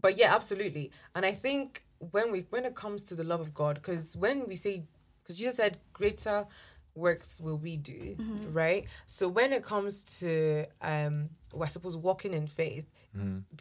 but 0.00 0.16
yeah, 0.18 0.34
absolutely. 0.34 0.90
And 1.14 1.24
I 1.26 1.32
think 1.32 1.84
when 1.98 2.30
we 2.32 2.46
when 2.50 2.64
it 2.64 2.74
comes 2.74 3.02
to 3.04 3.14
the 3.14 3.24
love 3.24 3.40
of 3.40 3.52
God, 3.54 3.76
because 3.76 4.16
when 4.16 4.46
we 4.48 4.56
say, 4.56 4.84
because 5.22 5.36
Jesus 5.38 5.56
said, 5.56 5.78
"Greater 5.92 6.46
works 6.94 7.40
will 7.40 7.58
we 7.58 7.76
do," 7.76 8.16
right? 8.52 8.86
So 9.06 9.28
when 9.28 9.52
it 9.52 9.62
comes 9.62 10.02
to, 10.20 10.64
um, 10.82 11.30
well, 11.52 11.64
I 11.64 11.68
suppose 11.68 11.96
walking 11.96 12.32
in 12.34 12.46
faith, 12.46 12.86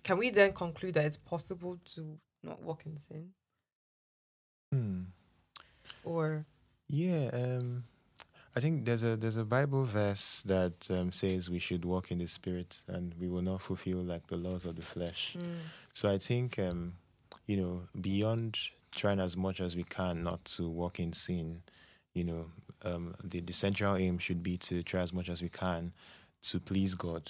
can 0.03 0.17
we 0.17 0.29
then 0.29 0.53
conclude 0.53 0.94
that 0.96 1.06
it's 1.06 1.17
possible 1.17 1.79
to 1.96 2.17
not 2.44 2.62
walk 2.62 2.86
in 2.86 2.98
sin? 2.98 3.29
Hmm. 4.72 5.01
or 6.03 6.46
Yeah, 6.89 7.29
um, 7.34 7.84
I 8.58 8.60
think 8.60 8.86
there's 8.86 9.04
a 9.04 9.16
there's 9.16 9.38
a 9.38 9.46
Bible 9.46 9.84
verse 9.86 10.42
that 10.48 10.90
um, 10.90 11.12
says 11.12 11.48
we 11.48 11.60
should 11.60 11.86
walk 11.86 12.10
in 12.10 12.18
the 12.18 12.26
Spirit 12.26 12.84
and 12.88 13.14
we 13.20 13.28
will 13.28 13.44
not 13.44 13.62
fulfill 13.62 14.00
like 14.00 14.26
the 14.26 14.36
laws 14.36 14.66
of 14.66 14.76
the 14.76 14.82
flesh. 14.82 15.38
So 15.94 16.12
I 16.12 16.18
think 16.18 16.58
um, 16.58 16.94
you 17.46 17.58
know 17.58 17.84
beyond 18.02 18.58
trying 18.96 19.20
as 19.20 19.38
much 19.38 19.62
as 19.62 19.76
we 19.76 19.84
can 19.84 20.24
not 20.24 20.44
to 20.46 20.68
walk 20.68 21.00
in 21.00 21.14
sin, 21.14 21.62
you 22.16 22.24
know, 22.24 22.46
um, 22.84 23.14
the 23.24 23.42
the 23.42 23.54
central 23.54 23.96
aim 23.96 24.18
should 24.18 24.42
be 24.42 24.58
to 24.58 24.82
try 24.82 25.02
as 25.02 25.14
much 25.14 25.30
as 25.30 25.44
we 25.44 25.50
can 25.50 25.94
to 26.50 26.60
please 26.60 26.96
God. 26.96 27.30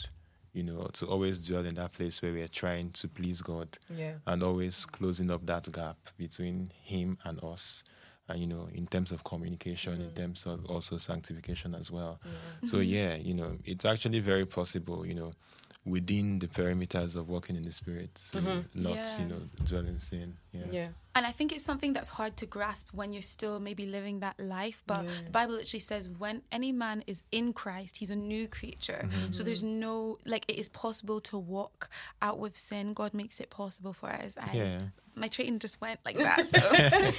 You 0.54 0.64
know, 0.64 0.88
to 0.94 1.08
always 1.08 1.46
dwell 1.46 1.66
in 1.66 1.76
that 1.76 1.92
place 1.92 2.22
where 2.22 2.32
we 2.32 2.42
are 2.42 2.48
trying 2.48 2.92
to 2.92 3.10
please 3.10 3.42
God 3.42 3.78
yeah. 3.94 4.14
and 4.26 4.42
always 4.42 4.86
closing 4.86 5.30
up 5.30 5.46
that 5.46 5.70
gap 5.74 5.98
between 6.18 6.70
him 6.84 7.18
and 7.26 7.44
us 7.44 7.84
and 8.30 8.40
you 8.40 8.48
know 8.48 8.68
in 8.74 8.88
terms 8.88 9.12
of 9.12 9.24
communication 9.24 9.94
in 10.02 10.10
mm. 10.10 10.16
terms 10.16 10.46
of 10.46 10.66
also 10.66 10.98
sanctification 10.98 11.74
as 11.76 11.92
well. 11.92 12.20
So 12.66 12.80
yeah 12.80 13.16
you 13.16 13.34
know 13.34 13.58
it's 13.66 13.86
actually 13.86 14.20
very 14.20 14.46
possible 14.46 15.06
you 15.06 15.14
know 15.14 15.32
within 15.86 16.40
the 16.40 16.48
perimeters 16.48 17.16
of 17.16 17.30
walking 17.30 17.56
in 17.56 17.64
the 17.64 17.72
spirit. 17.72 18.18
So 18.18 18.40
mm-hmm. 18.40 18.82
not 18.84 18.96
Yeah. 18.96 19.20
you 19.20 19.26
know 19.28 19.42
dwelling 19.64 19.88
in 19.88 20.00
sin 20.00 20.38
yeah 20.60 20.66
Yeah. 20.72 20.88
And 21.16 21.26
I 21.26 21.32
think 21.32 21.52
it's 21.52 21.64
something 21.66 21.94
that's 21.94 22.10
hard 22.10 22.38
to 22.38 22.46
grasp 22.46 22.90
when 22.94 23.12
you're 23.12 23.24
still 23.24 23.60
maybe 23.60 23.88
living 23.88 24.20
that 24.20 24.40
life. 24.40 24.84
But 24.86 25.04
Yeah. 25.06 25.10
the 25.26 25.32
Bible 25.32 25.56
literally 25.56 25.80
says, 25.80 26.08
when 26.10 26.44
any 26.52 26.72
man 26.72 27.04
is 27.08 27.24
in 27.32 27.54
Christ, 27.54 27.98
he's 27.98 28.12
a 28.12 28.16
new 28.16 28.48
creature. 28.48 29.10
So 29.32 29.42
there's 29.42 29.64
no, 29.64 30.20
like, 30.26 30.46
it 30.48 30.60
is 30.60 30.70
possible 30.70 31.20
to 31.22 31.38
walk 31.40 31.90
out 32.22 32.38
with 32.38 32.56
sin. 32.56 32.94
God 32.94 33.16
makes 33.16 33.40
it 33.40 33.50
possible 33.50 33.94
for 33.94 34.10
us. 34.10 34.38
I, 34.40 34.54
yeah 34.54 34.80
My 35.16 35.28
training 35.28 35.58
just 35.58 35.82
went 35.82 36.00
like 36.06 36.20
that. 36.20 36.46
So. 36.54 36.60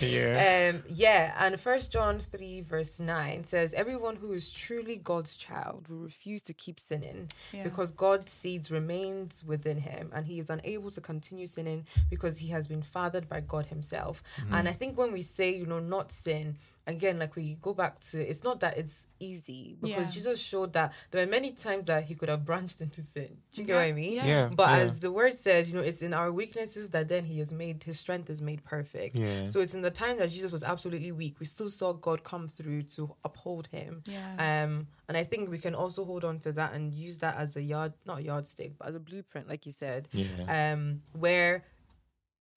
yeah 0.07 0.71
Um, 0.71 0.85
yeah, 0.89 1.35
and 1.45 1.59
First 1.61 1.91
John 1.93 2.21
three 2.21 2.61
verse 2.61 3.01
nine 3.01 3.43
says, 3.45 3.75
"Everyone 3.75 4.15
who 4.23 4.31
is 4.33 4.53
truly 4.53 4.97
God's 4.97 5.37
child 5.37 5.89
will 5.89 5.99
refuse 6.05 6.43
to 6.43 6.53
keep 6.55 6.79
sinning, 6.79 7.29
Yeah. 7.53 7.65
because 7.65 7.91
God's 7.91 8.31
seeds 8.31 8.71
remains 8.71 9.45
within 9.45 9.79
him, 9.79 10.11
and 10.15 10.27
he 10.27 10.39
is 10.39 10.49
unable 10.51 10.91
to 10.93 11.01
continue 11.01 11.47
sinning 11.49 11.87
because 12.09 12.39
he 12.39 12.49
has 12.57 12.69
been 12.69 12.83
fathered 12.83 13.28
by 13.29 13.41
God 13.41 13.67
Himself." 13.67 14.23
And 14.51 14.69
I 14.69 14.73
think 14.73 14.97
when 14.99 15.13
we 15.13 15.23
say, 15.23 15.55
you 15.55 15.67
know, 15.67 15.81
not 15.81 16.11
sin. 16.13 16.57
Again, 16.87 17.19
like 17.19 17.37
we 17.37 17.59
go 17.61 17.75
back 17.75 18.01
to, 18.13 18.17
it's 18.19 18.43
not 18.43 18.61
that 18.61 18.79
it's 18.79 19.07
easy 19.21 19.77
because 19.79 20.07
Yeah. 20.07 20.11
Jesus 20.11 20.41
showed 20.41 20.73
that 20.73 20.95
there 21.11 21.23
were 21.23 21.31
many 21.31 21.51
times 21.53 21.85
that 21.89 22.05
he 22.05 22.15
could 22.15 22.31
have 22.31 22.47
branched 22.47 22.81
into 22.81 23.03
sin. 23.03 23.37
Do 23.53 23.61
you 23.61 23.67
get 23.67 23.75
what 23.75 23.83
I 23.83 23.93
mean? 23.93 24.15
Yeah. 24.15 24.27
yeah 24.27 24.51
But 24.51 24.71
yeah. 24.71 24.77
as 24.79 25.01
the 25.01 25.13
word 25.13 25.35
says, 25.35 25.71
you 25.71 25.77
know, 25.77 25.85
it's 25.85 26.01
in 26.01 26.15
our 26.15 26.33
weaknesses 26.33 26.89
that 26.95 27.11
then 27.11 27.27
he 27.27 27.41
has 27.41 27.53
made 27.53 27.85
his 27.85 27.99
strength 27.99 28.31
is 28.31 28.41
made 28.41 28.65
perfect. 28.65 29.17
Yeah. 29.17 29.49
So 29.49 29.61
it's 29.61 29.75
in 29.75 29.83
the 29.83 29.91
time 29.91 30.17
that 30.17 30.31
Jesus 30.31 30.51
was 30.51 30.65
absolutely 30.65 31.13
weak, 31.13 31.35
we 31.41 31.45
still 31.45 31.69
saw 31.69 31.93
God 31.93 32.25
come 32.25 32.49
through 32.49 32.85
to 32.97 33.15
uphold 33.23 33.67
him. 33.67 34.03
Yeah. 34.07 34.65
Um, 34.65 34.87
and 35.09 35.17
I 35.19 35.25
think 35.25 35.51
we 35.51 35.59
can 35.59 35.75
also 35.75 36.07
hold 36.07 36.25
on 36.25 36.39
to 36.39 36.53
that 36.53 36.73
and 36.73 36.95
use 36.95 37.19
that 37.19 37.37
as 37.37 37.55
a 37.57 37.63
yard, 37.63 37.93
not 38.07 38.25
yardstick, 38.25 38.79
but 38.79 38.89
as 38.89 38.95
a 38.95 39.01
blueprint, 39.01 39.47
like 39.47 39.67
you 39.67 39.73
said. 39.73 40.09
yeah 40.13 40.73
Um, 40.73 41.03
where 41.13 41.65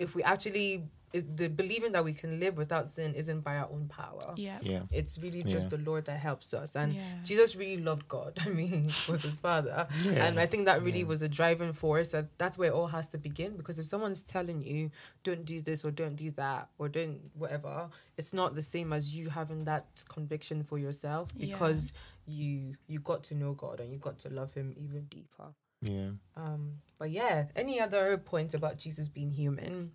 if 0.03 0.15
we 0.15 0.21
actually 0.23 0.69
the 1.13 1.49
believing 1.49 1.91
that 1.91 2.05
we 2.05 2.13
can 2.13 2.39
live 2.39 2.55
without 2.55 2.87
sin 2.87 3.13
isn't 3.21 3.41
by 3.41 3.55
our 3.57 3.69
own 3.75 3.85
power. 3.89 4.27
yeah. 4.37 4.59
yeah 4.61 4.83
It's 4.99 5.19
really 5.19 5.43
just 5.43 5.65
Yeah. 5.69 5.75
the 5.75 5.83
Lord 5.89 6.03
that 6.05 6.19
helps 6.29 6.53
us. 6.61 6.73
And 6.81 6.93
Yeah. 6.93 7.01
Jesus 7.29 7.49
really 7.61 7.81
loved 7.89 8.07
God. 8.07 8.31
I 8.45 8.47
mean, 8.59 8.85
he 8.87 9.11
was 9.11 9.21
his 9.23 9.37
father. 9.37 9.79
Yeah. 10.05 10.25
And 10.25 10.39
I 10.39 10.45
think 10.51 10.63
that 10.69 10.79
really 10.87 10.99
Yeah. 11.03 11.11
was 11.13 11.21
a 11.21 11.27
driving 11.27 11.73
force. 11.73 12.11
That 12.15 12.27
that's 12.41 12.57
where 12.57 12.69
it 12.71 12.73
all 12.79 12.87
has 12.97 13.09
to 13.09 13.17
begin. 13.17 13.57
Because 13.57 13.77
if 13.77 13.87
someone's 13.87 14.23
telling 14.23 14.59
you, 14.63 14.89
don't 15.27 15.43
do 15.53 15.57
this 15.67 15.83
or 15.85 15.91
don't 15.91 16.15
do 16.15 16.31
that 16.43 16.69
or 16.79 16.87
don't 16.87 17.19
whatever, 17.41 17.89
it's 18.19 18.33
not 18.33 18.55
the 18.55 18.61
same 18.75 18.93
as 18.93 19.13
you 19.17 19.25
having 19.39 19.65
that 19.65 19.85
conviction 20.07 20.63
for 20.63 20.77
yourself 20.79 21.27
Yeah. 21.35 21.41
because 21.47 21.91
you 22.25 22.75
you 22.87 22.99
got 23.11 23.21
to 23.29 23.35
know 23.35 23.51
God 23.65 23.81
and 23.81 23.91
you 23.91 23.99
got 23.99 24.17
to 24.19 24.29
love 24.29 24.53
him 24.53 24.73
even 24.77 25.03
deeper. 25.17 25.49
Yeah 25.81 26.09
Um, 26.35 26.81
but 26.99 27.09
yeah, 27.09 27.45
any 27.55 27.79
other 27.79 28.17
points 28.17 28.53
about 28.53 28.77
Jesus 28.77 29.09
being 29.09 29.31
human 29.31 29.91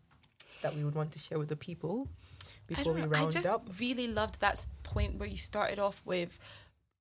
that 0.62 0.74
we 0.74 0.84
would 0.84 0.94
want 0.94 1.12
to 1.12 1.18
share 1.18 1.38
with 1.38 1.48
the 1.48 1.56
people 1.56 2.08
before 2.66 2.92
we 2.94 3.02
know. 3.02 3.08
round 3.08 3.28
I 3.28 3.30
just 3.30 3.48
up? 3.48 3.62
really 3.80 4.08
loved 4.08 4.40
that 4.40 4.66
point 4.82 5.18
where 5.18 5.28
you 5.28 5.36
started 5.36 5.78
off 5.78 6.02
with 6.04 6.38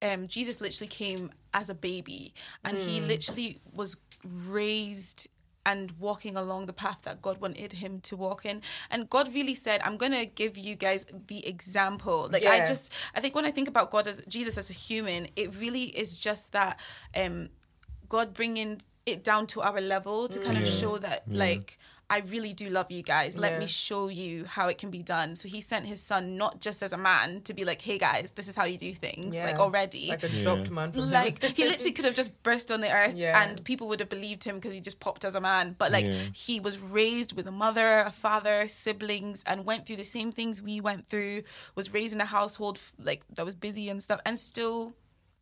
um, 0.02 0.28
Jesus 0.28 0.62
literally 0.62 0.90
came 0.90 1.32
as 1.54 1.70
a 1.70 1.74
baby 1.76 2.34
and 2.64 2.78
he 2.78 3.00
Hmm. 3.00 3.08
literally 3.08 3.58
was 3.74 3.98
raised 4.24 5.28
and 5.68 5.92
walking 6.00 6.36
along 6.38 6.68
the 6.68 6.74
path 6.74 7.00
that 7.04 7.24
God 7.24 7.42
wanted 7.42 7.74
him 7.74 8.00
to 8.02 8.16
walk 8.16 8.46
in. 8.46 8.62
And 8.92 9.10
God 9.10 9.34
really 9.34 9.56
said, 9.56 9.82
I'm 9.84 9.98
going 9.98 10.12
to 10.12 10.28
give 10.28 10.60
you 10.60 10.76
guys 10.76 11.08
the 11.28 11.48
example. 11.48 12.30
Like, 12.32 12.46
I 12.46 12.60
just, 12.68 12.94
I 13.16 13.20
think 13.20 13.34
when 13.34 13.46
I 13.46 13.52
think 13.52 13.68
about 13.68 13.90
God 13.90 14.06
as 14.06 14.22
Jesus 14.28 14.60
as 14.60 14.70
a 14.70 14.74
human, 14.74 15.28
it 15.36 15.60
really 15.60 15.86
is 15.86 16.20
just 16.20 16.52
that 16.52 16.80
um, 17.16 17.50
God 18.10 18.34
bringing 18.34 18.82
it 19.06 19.24
down 19.24 19.46
to 19.48 19.62
our 19.62 19.80
level 19.82 20.28
to 20.30 20.40
kind 20.40 20.58
of 20.58 20.68
show 20.68 20.98
that, 20.98 21.24
like, 21.30 21.78
I 22.08 22.20
really 22.20 22.54
do 22.54 22.70
love 22.70 22.92
you 22.92 23.02
guys. 23.02 23.36
Let 23.36 23.54
Yeah. 23.54 23.60
me 23.60 23.68
show 23.68 24.10
you 24.10 24.46
how 24.46 24.68
it 24.68 24.78
can 24.78 24.92
be 24.92 25.02
done. 25.02 25.36
So 25.36 25.48
he 25.48 25.60
sent 25.60 25.88
his 25.88 26.00
son 26.02 26.38
not 26.38 26.60
just 26.62 26.84
as 26.84 26.94
a 26.94 26.98
man 26.98 27.42
to 27.46 27.54
be 27.54 27.66
like, 27.66 27.82
hey 27.82 27.98
guys, 27.98 28.34
this 28.34 28.48
is 28.48 28.56
how 28.56 28.66
you 28.66 28.78
do 28.78 28.94
things, 28.94 29.36
like 29.36 29.58
already. 29.58 30.10
Like 30.10 30.24
a 30.24 30.28
Yeah. 30.30 30.56
man 30.70 30.92
from 30.92 31.10
Like 31.10 31.44
he 31.44 31.64
literally 31.68 31.94
could 31.94 32.06
have 32.06 32.14
just 32.14 32.44
burst 32.44 32.72
on 32.72 32.82
the 32.82 32.92
earth 32.92 33.16
Yeah. 33.16 33.42
and 33.42 33.64
people 33.64 33.88
would 33.88 34.00
have 34.02 34.10
believed 34.10 34.44
him 34.44 34.56
because 34.56 34.72
he 34.74 34.82
just 34.82 35.00
popped 35.00 35.26
as 35.26 35.34
a 35.34 35.42
man. 35.42 35.76
But 35.80 35.92
like 35.92 36.06
Yeah. 36.06 36.14
he 36.32 36.60
was 36.60 36.78
raised 36.78 37.34
with 37.34 37.48
a 37.48 37.52
mother, 37.52 38.00
a 38.02 38.12
father, 38.12 38.68
siblings, 38.68 39.44
and 39.48 39.66
went 39.66 39.88
through 39.88 39.96
the 39.98 40.04
same 40.04 40.32
things 40.32 40.62
we 40.62 40.80
went 40.80 41.08
through. 41.08 41.42
Was 41.74 41.92
raised 41.92 42.14
in 42.14 42.22
a 42.22 42.26
household 42.26 42.78
like 43.00 43.24
that 43.34 43.46
was 43.46 43.56
busy 43.56 43.90
and 43.90 44.02
stuff, 44.02 44.20
and 44.28 44.38
still 44.38 44.94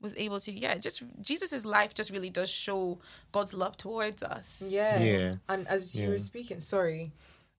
was 0.04 0.16
able 0.18 0.40
to. 0.42 0.52
Yeah, 0.52 0.76
just 0.78 1.02
Jesus's 1.22 1.66
life 1.66 1.96
just 1.96 2.12
really 2.12 2.30
does 2.30 2.52
show 2.52 3.00
God's 3.32 3.54
love 3.56 3.76
towards 3.78 4.22
us. 4.22 4.70
Yeah. 4.72 5.02
Yeah. 5.02 5.36
And 5.50 5.68
as 5.68 5.96
you 5.96 6.04
Yeah. 6.04 6.10
were 6.10 6.20
speaking, 6.20 6.60
sorry, 6.62 7.12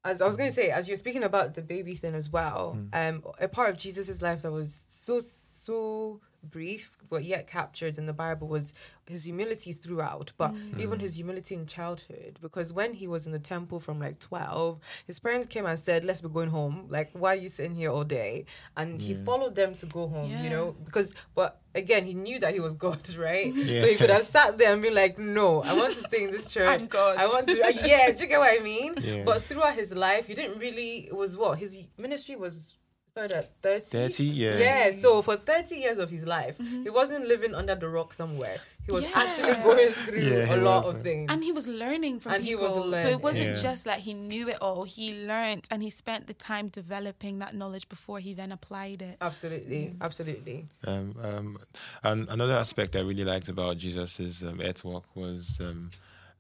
as 0.05 0.21
I 0.23 0.27
was 0.27 0.37
going 0.37 0.51
to 0.51 0.55
say, 0.55 0.71
as 0.71 0.87
you're 0.87 0.99
speaking 0.99 1.25
about 1.25 1.55
the 1.55 1.63
baby 1.63 1.95
thing 1.95 2.15
as 2.15 2.31
well, 2.31 2.79
um, 2.93 3.25
a 3.41 3.49
part 3.49 3.71
of 3.71 3.79
Jesus's 3.79 4.21
life 4.23 4.43
that 4.43 4.53
was 4.53 4.85
so 4.89 5.19
so 5.19 6.21
brief 6.51 6.97
but 7.11 7.25
yet 7.25 7.47
captured 7.47 7.99
in 7.99 8.07
the 8.07 8.13
Bible 8.13 8.49
was 8.49 8.75
his 9.07 9.25
humility 9.25 9.73
throughout, 9.73 10.33
but 10.39 10.53
even 10.79 10.99
his 10.99 11.17
humility 11.17 11.55
in 11.55 11.67
childhood. 11.67 12.39
Because 12.41 12.73
when 12.73 12.95
he 12.95 13.07
was 13.07 13.27
in 13.27 13.33
the 13.33 13.39
temple 13.39 13.81
from 13.81 14.01
like 14.01 14.19
twelve, 14.19 14.81
his 15.07 15.21
parents 15.21 15.47
came 15.47 15.67
and 15.67 15.79
said, 15.79 16.05
"Let's 16.05 16.23
be 16.23 16.29
going 16.29 16.51
home. 16.51 16.87
Like, 16.89 17.11
why 17.13 17.33
are 17.33 17.37
you 17.37 17.49
sitting 17.49 17.75
here 17.75 17.91
all 17.91 18.05
day?" 18.05 18.47
And 18.77 19.01
he 19.01 19.15
followed 19.15 19.55
them 19.55 19.75
to 19.77 19.87
go 19.87 20.09
home. 20.09 20.31
You 20.43 20.51
know, 20.51 20.75
because 20.85 21.15
but 21.35 21.61
again, 21.75 22.05
he 22.05 22.15
knew 22.15 22.39
that 22.41 22.53
he 22.55 22.61
was 22.61 22.75
God, 22.75 23.15
right? 23.17 23.53
Yeah. 23.55 23.81
So 23.81 23.87
he 23.87 23.97
could 23.97 24.11
have 24.11 24.23
sat 24.23 24.59
there 24.59 24.73
and 24.73 24.81
been 24.83 24.95
like, 24.95 25.19
"No, 25.19 25.63
I 25.63 25.75
want 25.77 25.93
to 25.95 26.01
stay 26.01 26.25
in 26.25 26.31
this 26.31 26.51
church. 26.55 26.67
I'm 26.81 26.87
God. 26.87 27.17
I 27.19 27.25
want 27.27 27.47
to." 27.49 27.63
uh, 27.63 27.73
yeah, 27.85 28.11
do 28.13 28.23
you 28.23 28.29
get 28.29 28.39
what 28.39 28.59
I 28.59 28.63
mean? 28.63 28.95
Yeah. 29.05 29.23
But 29.25 29.43
throughout 29.43 29.75
his 29.75 29.95
life, 29.95 30.27
he 30.27 30.35
didn't 30.35 30.59
really. 30.59 31.07
It 31.09 31.15
was 31.17 31.37
what 31.37 31.59
his 31.59 31.85
ministry 31.99 32.37
was 32.37 32.79
started 33.17 33.37
at 33.37 33.63
thirty. 33.63 33.85
30 33.85 34.25
yeah 34.25 34.59
Yeah, 34.59 34.91
so 34.91 35.23
for 35.23 35.37
30 35.37 35.77
years 35.77 35.99
of 35.99 36.11
his 36.11 36.27
life, 36.27 36.57
he 36.83 36.91
wasn't 36.91 37.29
living 37.29 37.55
under 37.55 37.77
the 37.77 37.89
rock 37.89 38.13
somewhere. 38.13 38.57
He 38.87 38.91
was 38.91 39.05
Yeah. 39.05 39.13
actually 39.15 39.55
going 39.63 39.93
through 39.93 40.19
Yeah, 40.19 40.55
a 40.55 40.57
lot 40.57 40.83
wasn't. 40.83 40.97
of 40.99 41.03
things. 41.05 41.31
And 41.33 41.45
he 41.45 41.53
was 41.53 41.69
learning 41.69 42.19
from 42.19 42.33
And 42.33 42.43
he 42.45 42.57
was 42.57 42.73
people. 42.73 42.97
so 42.97 43.09
it 43.11 43.23
wasn't 43.23 43.51
Yeah. 43.57 43.63
just 43.63 43.87
like 43.87 44.01
he 44.01 44.15
knew 44.15 44.49
it 44.49 44.59
all. 44.61 44.83
He 44.83 45.25
learned 45.27 45.65
and 45.71 45.81
he 45.81 45.91
spent 45.91 46.27
the 46.27 46.35
time 46.35 46.67
developing 46.69 47.39
that 47.39 47.55
knowledge 47.55 47.89
before 47.89 48.19
he 48.19 48.35
then 48.35 48.51
applied 48.51 49.01
it. 49.01 49.17
absolutely, 49.21 49.95
absolutely. 50.01 50.67
Um, 50.85 51.15
um, 51.23 51.59
and 52.03 52.29
another 52.29 52.55
aspect 52.57 52.97
I 52.97 53.01
really 53.01 53.25
liked 53.25 53.49
about 53.49 53.79
Jesus' 53.79 54.43
um, 54.43 54.61
earth 54.61 54.85
walk 54.85 55.05
was 55.15 55.61
um, 55.61 55.91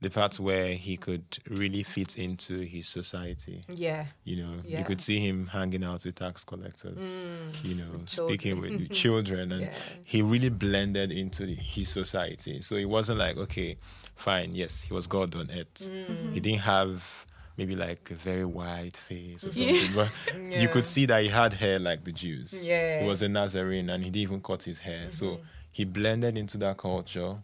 the 0.04 0.10
part 0.10 0.38
where 0.38 0.74
he 0.74 0.96
could 0.96 1.38
really 1.48 1.82
fit 1.82 2.18
into 2.18 2.60
his 2.60 2.86
society. 2.86 3.64
Yeah. 3.68 4.06
You 4.24 4.36
know, 4.44 4.52
Yeah. 4.64 4.78
you 4.78 4.84
could 4.84 5.00
see 5.00 5.18
him 5.18 5.46
hanging 5.48 5.82
out 5.82 6.04
with 6.04 6.14
tax 6.16 6.44
collectors, 6.44 7.02
mm. 7.20 7.64
you 7.64 7.74
know, 7.74 7.84
children. 8.06 8.06
speaking 8.38 8.60
with, 8.60 8.70
with 8.80 8.92
children, 8.92 9.50
and 9.52 9.62
Yeah. 9.62 9.74
he 10.04 10.22
really 10.22 10.50
blended 10.50 11.10
into 11.10 11.46
the, 11.46 11.54
his 11.54 11.88
society. 11.88 12.60
So 12.60 12.76
it 12.76 12.84
wasn't 12.84 13.18
like, 13.18 13.36
okay, 13.36 13.78
fine, 14.14 14.54
yes, 14.54 14.82
he 14.82 14.94
was 14.94 15.06
God 15.06 15.34
on 15.34 15.50
earth. 15.50 15.90
Mm. 15.90 16.34
He 16.34 16.40
didn't 16.40 16.60
have 16.60 17.26
maybe 17.56 17.76
like 17.76 18.10
a 18.10 18.14
very 18.14 18.44
white 18.44 18.96
face 18.96 19.44
or 19.44 19.50
something, 19.52 19.94
but 19.94 20.10
Yeah. 20.50 20.60
you 20.60 20.68
could 20.68 20.86
see 20.86 21.06
that 21.06 21.22
he 21.22 21.28
had 21.28 21.54
hair 21.54 21.78
like 21.78 22.04
the 22.04 22.12
Jews. 22.12 22.66
Yeah. 22.66 23.00
He 23.00 23.06
was 23.06 23.22
a 23.22 23.28
Nazarene 23.28 23.88
and 23.90 24.04
he 24.04 24.10
didn't 24.10 24.22
even 24.22 24.40
cut 24.42 24.64
his 24.64 24.80
hair. 24.80 25.10
So 25.10 25.26
mm-hmm. 25.26 25.42
he 25.72 25.84
blended 25.84 26.36
into 26.36 26.58
that 26.58 26.76
culture, 26.78 27.36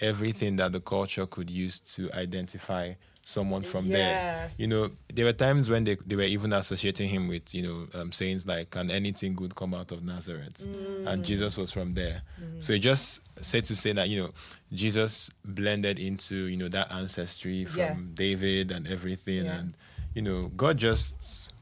everything 0.00 0.56
that 0.56 0.72
the 0.72 0.80
culture 0.80 1.26
could 1.26 1.50
use 1.50 1.78
to 1.80 2.10
identify 2.12 2.94
someone 3.24 3.62
from 3.62 3.88
there. 3.90 4.48
You 4.56 4.66
know, 4.68 4.88
there 5.12 5.26
were 5.26 5.34
times 5.34 5.68
when 5.68 5.84
they, 5.84 5.96
they 6.06 6.16
were 6.16 6.22
even 6.22 6.54
associating 6.54 7.10
him 7.10 7.28
with, 7.28 7.54
you 7.54 7.62
know, 7.62 8.00
um, 8.00 8.10
sayings 8.10 8.46
like, 8.46 8.70
can 8.70 8.90
anything 8.90 9.34
good 9.34 9.54
come 9.54 9.74
out 9.74 9.92
of 9.92 10.02
Nazareth? 10.02 10.66
Mm. 10.66 11.06
And 11.06 11.24
Jesus 11.26 11.58
was 11.58 11.70
from 11.70 11.92
there. 11.92 12.22
So 12.60 12.72
it 12.72 12.78
just 12.78 13.20
said 13.44 13.64
to 13.66 13.76
say 13.76 13.92
that, 13.92 14.08
you 14.08 14.22
know, 14.22 14.30
Jesus 14.72 15.30
blended 15.44 15.98
into, 15.98 16.36
you 16.46 16.56
know, 16.56 16.68
that 16.68 16.90
ancestry 16.90 17.66
from 17.66 17.78
Yeah. 17.80 17.96
David 18.14 18.70
and 18.70 18.86
everything. 18.88 19.44
Yeah. 19.44 19.58
And, 19.58 19.74
you 20.14 20.22
know, 20.22 20.50
God 20.56 20.78
just 20.78 21.52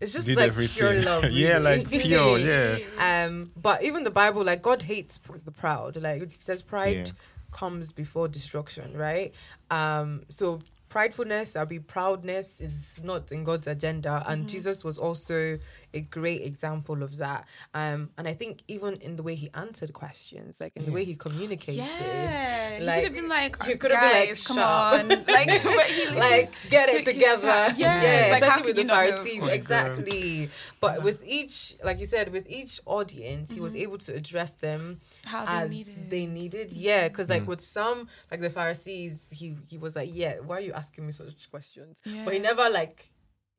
It's 0.00 0.12
just 0.12 0.26
Did 0.26 0.36
like 0.38 0.48
everything. 0.48 0.76
pure 0.80 1.00
love. 1.02 1.24
yeah, 1.30 1.58
like 1.58 1.88
pure. 1.88 2.38
Yeah. 2.38 2.78
Um, 3.28 3.52
but 3.56 3.84
even 3.84 4.02
the 4.02 4.10
Bible, 4.10 4.42
like 4.44 4.60
God 4.60 4.82
hates 4.82 5.18
the 5.18 5.52
proud. 5.52 5.94
Like 6.02 6.22
it 6.22 6.42
says, 6.42 6.62
pride 6.64 6.96
Yeah. 7.06 7.12
Comes 7.52 7.92
before 7.92 8.28
destruction, 8.28 8.96
right? 8.96 9.32
Um, 9.70 10.22
so 10.28 10.60
pridefulness, 10.90 11.56
I'll 11.56 11.64
be 11.64 11.78
proudness 11.78 12.60
is 12.60 13.00
not 13.02 13.32
in 13.32 13.44
God's 13.44 13.66
agenda, 13.66 14.22
and 14.26 14.46
Jesus 14.46 14.84
was 14.84 14.98
also 14.98 15.56
a 15.94 16.00
great 16.02 16.42
example 16.42 17.02
of 17.02 17.16
that. 17.16 17.46
Um, 17.72 18.10
and 18.18 18.28
I 18.28 18.34
think 18.34 18.62
even 18.68 18.96
in 18.96 19.16
the 19.16 19.22
way 19.22 19.34
he 19.34 19.48
answered 19.54 19.94
questions, 19.94 20.60
like 20.60 20.72
in 20.76 20.84
the 20.84 20.92
way 20.92 21.04
he 21.04 21.14
communicated, 21.14 21.78
Yeah, 21.78 22.78
he 22.78 22.84
could 22.84 23.04
have 23.04 23.14
been 23.14 23.28
like, 23.28 23.62
he 23.64 23.72
"Oh, 23.72 23.76
could 23.78 23.90
have 23.92 24.00
been 24.02 24.20
like, 24.28 24.44
come 24.44 24.56
"Shut 24.58 24.64
on, 24.66 25.08
like, 25.26 25.62
but 25.64 25.86
he 25.86 26.08
like 26.10 26.52
get 26.68 26.88
it 26.90 27.04
together. 27.06 27.72
Yeah, 27.76 28.02
yeah, 28.02 28.32
like, 28.32 28.42
especially 28.42 28.66
with 28.66 28.76
the 28.76 28.82
you 28.82 28.88
not 28.88 29.04
know? 29.06 29.10
Pharisees, 29.12 29.40
my 29.40 29.46
God. 29.46 29.54
exactly. 29.56 30.50
But 30.80 31.02
with 31.02 31.24
each, 31.26 31.74
like 31.82 32.00
you 32.00 32.06
said, 32.06 32.32
with 32.32 32.46
each 32.50 32.80
audience, 32.84 33.50
he 33.50 33.60
was 33.60 33.74
able 33.74 33.96
to 33.98 34.14
address 34.14 34.54
them 34.54 35.00
How 35.24 35.46
they 35.46 35.52
as 35.64 35.70
needed. 35.70 36.10
they 36.10 36.26
needed. 36.26 36.72
Yeah, 36.72 37.08
because 37.08 37.30
like 37.30 37.41
with 37.46 37.60
some, 37.60 38.08
like 38.30 38.40
the 38.40 38.50
Pharisees, 38.50 39.28
he 39.32 39.56
he 39.68 39.78
was 39.78 39.94
like, 39.96 40.10
yeah, 40.12 40.34
why 40.46 40.56
are 40.56 40.60
you 40.60 40.72
asking 40.72 41.06
me 41.06 41.12
such 41.12 41.50
questions? 41.50 42.02
But 42.24 42.34
he 42.34 42.40
never 42.40 42.68
like. 42.70 43.08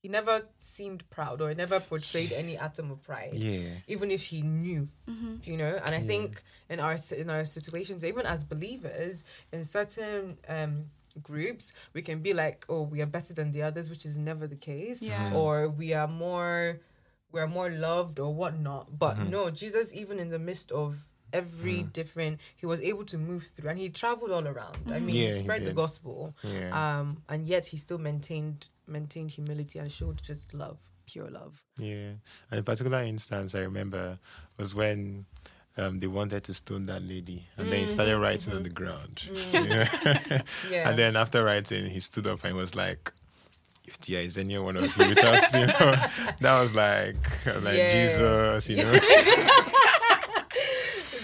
He 0.02 0.10
never 0.10 0.42
seemed 0.60 1.10
proud 1.10 1.40
or 1.42 1.48
he 1.48 1.56
never 1.56 1.80
portrayed 1.80 2.34
any 2.34 2.58
atom 2.58 2.92
of 2.92 3.02
pride 3.04 3.36
Yeah. 3.36 3.70
even 3.88 4.12
if 4.12 4.24
he 4.26 4.42
knew 4.42 4.90
Mm-hmm. 5.08 5.36
you 5.50 5.56
know 5.56 5.80
and 5.86 5.96
i 5.96 6.02
think 6.02 6.42
in 6.70 6.82
our 6.82 6.98
in 7.18 7.30
our 7.30 7.46
situations 7.46 8.04
even 8.04 8.26
as 8.26 8.44
believers 8.44 9.24
in 9.54 9.64
certain 9.64 10.38
um 10.50 10.74
groups 11.22 11.72
we 11.94 12.02
can 12.02 12.20
be 12.20 12.34
like 12.34 12.66
oh 12.68 12.82
we 12.82 13.02
are 13.02 13.06
better 13.18 13.34
than 13.34 13.54
the 13.54 13.62
others 13.62 13.90
which 13.90 14.06
is 14.06 14.18
never 14.18 14.46
the 14.46 14.58
case 14.58 15.02
Yeah. 15.02 15.34
or 15.34 15.70
we 15.70 15.94
are 15.94 16.08
more 16.26 16.82
we 17.32 17.40
are 17.40 17.48
more 17.48 17.70
loved 17.70 18.20
or 18.20 18.34
whatnot 18.34 19.00
but 19.00 19.16
no 19.30 19.50
jesus 19.52 19.94
even 19.94 20.20
in 20.20 20.30
the 20.36 20.40
midst 20.50 20.70
of 20.74 21.08
every 21.34 21.80
mm. 21.84 21.92
different 21.94 22.40
he 22.56 22.66
was 22.66 22.80
able 22.82 23.04
to 23.04 23.18
move 23.18 23.44
through 23.44 23.70
and 23.70 23.80
he 23.80 23.90
traveled 23.90 24.32
all 24.32 24.48
around 24.48 24.78
i 24.88 24.92
mm-hmm. 24.92 25.06
mean 25.06 25.16
Yeah, 25.16 25.30
he 25.30 25.38
he 25.38 25.44
spread 25.44 25.66
the 25.66 25.74
gospel 25.74 26.36
Yeah. 26.44 27.00
um 27.00 27.24
and 27.28 27.46
yet 27.48 27.66
he 27.66 27.78
still 27.78 27.98
maintained 27.98 28.68
maintained 28.88 29.32
humility 29.32 29.80
and 29.80 29.92
showed 29.92 30.22
just 30.22 30.54
love 30.54 30.80
pure 31.06 31.30
love 31.30 31.64
Yeah. 31.78 32.14
And 32.50 32.60
a 32.60 32.64
particular 32.64 33.02
instance 33.02 33.56
I 33.56 33.60
remember 33.60 34.20
was 34.58 34.74
when 34.74 35.26
um, 35.78 36.00
they 36.00 36.08
wanted 36.08 36.44
to 36.44 36.54
stone 36.54 36.86
that 36.86 37.02
lady, 37.02 37.48
and 37.58 37.72
then 37.72 37.80
he 37.80 37.86
mm. 37.86 37.90
started 37.90 38.18
writing 38.20 38.54
on 38.54 38.60
mm-hmm. 38.60 38.64
the 38.64 38.70
ground. 38.70 39.28
Mm. 39.32 40.14
Yeah. 40.34 40.42
yeah 40.72 40.90
And 40.90 41.00
then 41.00 41.16
after 41.16 41.44
writing, 41.44 41.88
he 41.88 42.00
stood 42.00 42.28
up 42.28 42.44
and 42.44 42.56
was 42.56 42.76
like, 42.76 43.12
"If 43.86 43.98
there 44.00 44.22
is 44.22 44.38
any 44.38 44.58
one 44.60 44.78
of 44.78 44.96
you 44.96 45.10
with 45.10 45.18
us, 45.24 45.54
you 45.54 45.66
know." 45.66 45.96
That 46.42 46.62
was 46.62 46.76
like, 46.76 47.16
was 47.46 47.64
like 47.64 47.78
Yeah. 47.78 48.04
Jesus, 48.06 48.70
you 48.70 48.78
know. 48.78 49.00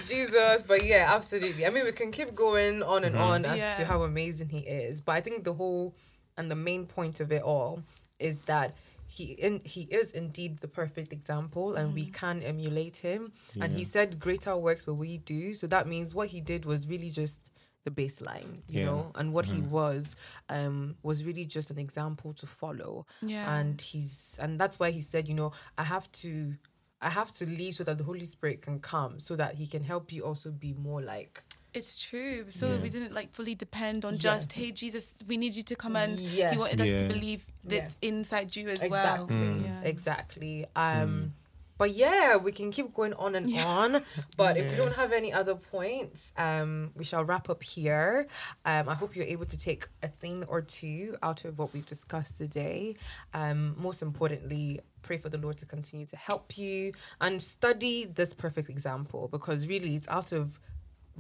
Jesus, 0.10 0.64
but 0.64 0.84
yeah, 0.84 1.12
absolutely. 1.16 1.66
I 1.66 1.70
mean, 1.70 1.86
we 1.86 1.92
can 1.92 2.12
keep 2.12 2.36
going 2.36 2.84
on 2.84 3.04
and 3.04 3.16
mm-hmm. 3.16 3.24
on 3.24 3.46
as 3.46 3.78
to 3.78 3.86
how 3.86 4.04
amazing 4.04 4.50
he 4.50 4.60
is, 4.60 5.02
but 5.02 5.14
I 5.14 5.22
think 5.22 5.44
the 5.44 5.54
whole 5.54 5.96
and 6.38 6.50
the 6.50 6.56
main 6.56 6.86
point 6.86 7.20
of 7.20 7.32
it 7.32 7.44
all 7.44 7.84
is 8.20 8.42
that 8.42 8.74
he 9.08 9.34
in, 9.34 9.62
he 9.64 9.82
is 9.84 10.12
indeed 10.12 10.60
the 10.60 10.68
perfect 10.68 11.12
example, 11.12 11.76
and 11.76 11.94
we 11.94 12.04
mm-hmm. 12.04 12.12
can 12.12 12.42
emulate 12.44 12.98
him. 12.98 13.32
And 13.60 13.74
he 13.74 13.84
said, 13.84 14.20
"Greater 14.20 14.56
works 14.56 14.86
will 14.86 14.96
we 14.96 15.18
do." 15.18 15.56
So 15.56 15.66
that 15.68 15.88
means 15.88 16.14
what 16.14 16.30
he 16.30 16.42
did 16.42 16.66
was 16.66 16.88
really 16.88 17.10
just 17.10 17.50
the 17.86 17.92
baseline, 17.92 18.62
you 18.68 18.80
Yeah. 18.80 18.86
know, 18.86 19.12
and 19.16 19.34
what 19.34 19.46
he 19.46 19.62
mm-hmm. 19.62 19.70
was 19.72 20.16
um 20.50 20.96
was 21.02 21.24
really 21.24 21.46
just 21.46 21.72
an 21.72 21.80
example 21.80 22.34
to 22.34 22.46
follow 22.46 23.06
Yeah. 23.22 23.58
and 23.58 23.80
he's 23.80 24.38
and 24.42 24.60
that's 24.60 24.80
why 24.80 24.92
he 24.92 25.02
said 25.02 25.28
you 25.28 25.34
know 25.34 25.52
i 25.78 25.84
have 25.84 26.12
to 26.24 26.56
i 27.02 27.10
have 27.10 27.32
to 27.32 27.46
leave 27.46 27.74
so 27.76 27.84
that 27.84 27.98
the 27.98 28.04
holy 28.04 28.26
spirit 28.26 28.62
can 28.62 28.80
come 28.80 29.20
so 29.20 29.36
that 29.36 29.56
he 29.56 29.66
can 29.68 29.84
help 29.84 30.12
you 30.12 30.24
also 30.24 30.50
be 30.52 30.74
more 30.74 31.02
like 31.02 31.44
It's 31.72 32.00
true. 32.10 32.46
So 32.50 32.66
Yeah. 32.66 32.82
we 32.82 32.90
didn't 32.90 33.14
like 33.14 33.30
fully 33.32 33.54
depend 33.54 34.04
on 34.04 34.14
Yeah. 34.14 34.28
just, 34.30 34.54
hey 34.54 34.72
Jesus, 34.72 35.14
we 35.30 35.38
need 35.38 35.54
you 35.60 35.62
to 35.72 35.76
come 35.76 35.96
and 35.96 36.20
Yeah. 36.20 36.50
he 36.52 36.58
wanted 36.58 36.82
us 36.82 36.88
Yeah. 36.90 36.98
to 37.02 37.14
believe 37.14 37.42
that's 37.64 37.96
inside 38.02 38.56
you 38.58 38.66
as 38.70 38.82
exactly 38.84 39.38
well. 39.38 39.62
Yeah. 39.68 39.82
exactly 39.94 40.66
um 40.76 41.34
but 41.78 41.92
yeah 42.04 42.36
we 42.46 42.52
can 42.52 42.72
keep 42.72 42.88
going 43.00 43.14
on 43.26 43.36
and 43.40 43.48
on 43.78 43.90
but 44.42 44.58
if 44.58 44.66
we 44.72 44.76
don't 44.82 44.96
have 45.04 45.12
any 45.22 45.32
other 45.32 45.56
points 45.56 46.34
um 46.38 46.90
we 47.00 47.06
shall 47.10 47.24
wrap 47.24 47.46
up 47.54 47.62
here 47.76 48.26
um 48.66 48.90
i 48.90 48.96
hope 49.02 49.16
you're 49.16 49.32
able 49.36 49.46
to 49.46 49.58
take 49.70 49.82
a 50.02 50.10
thing 50.22 50.38
or 50.54 50.60
two 50.62 51.16
out 51.28 51.46
of 51.46 51.52
what 51.60 51.70
we've 51.74 51.86
discussed 51.96 52.36
today 52.38 52.96
um 53.42 53.60
most 53.78 54.02
importantly 54.02 54.80
pray 55.02 55.18
for 55.18 55.30
the 55.30 55.38
lord 55.38 55.58
to 55.58 55.66
continue 55.66 56.06
to 56.06 56.18
help 56.18 56.58
you 56.58 56.92
and 57.22 57.42
study 57.42 58.06
this 58.06 58.34
perfect 58.34 58.70
example 58.70 59.28
because 59.28 59.68
really 59.68 59.96
it's 59.96 60.08
out 60.08 60.32
of 60.32 60.60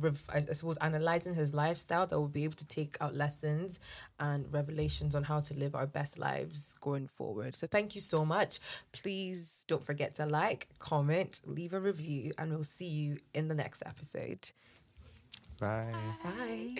rev- 0.01 0.29
I 0.29 0.37
I 0.37 0.53
suppose 0.53 0.77
analyzing 0.77 1.35
his 1.35 1.53
lifestyle 1.53 2.07
that 2.07 2.17
we'll 2.17 2.27
be 2.27 2.43
able 2.43 2.55
to 2.55 2.67
take 2.67 2.97
out 3.01 3.15
lessons 3.15 3.79
and 4.19 4.51
revelations 4.51 5.15
on 5.15 5.23
how 5.23 5.39
to 5.41 5.53
live 5.53 5.75
our 5.75 5.87
best 5.87 6.17
lives 6.17 6.75
going 6.81 7.07
forward. 7.07 7.55
So 7.55 7.67
thank 7.67 7.95
you 7.95 8.01
so 8.01 8.25
much. 8.25 8.59
Please 8.91 9.65
don't 9.67 9.83
forget 9.83 10.15
to 10.15 10.25
like, 10.25 10.67
comment, 10.79 11.41
leave 11.45 11.73
a 11.73 11.79
review, 11.79 12.31
and 12.37 12.51
we'll 12.51 12.63
see 12.63 12.87
you 12.87 13.17
in 13.33 13.47
the 13.47 13.55
next 13.55 13.83
episode. 13.85 14.51
Bye. 15.59 15.93
Bye. 16.23 16.75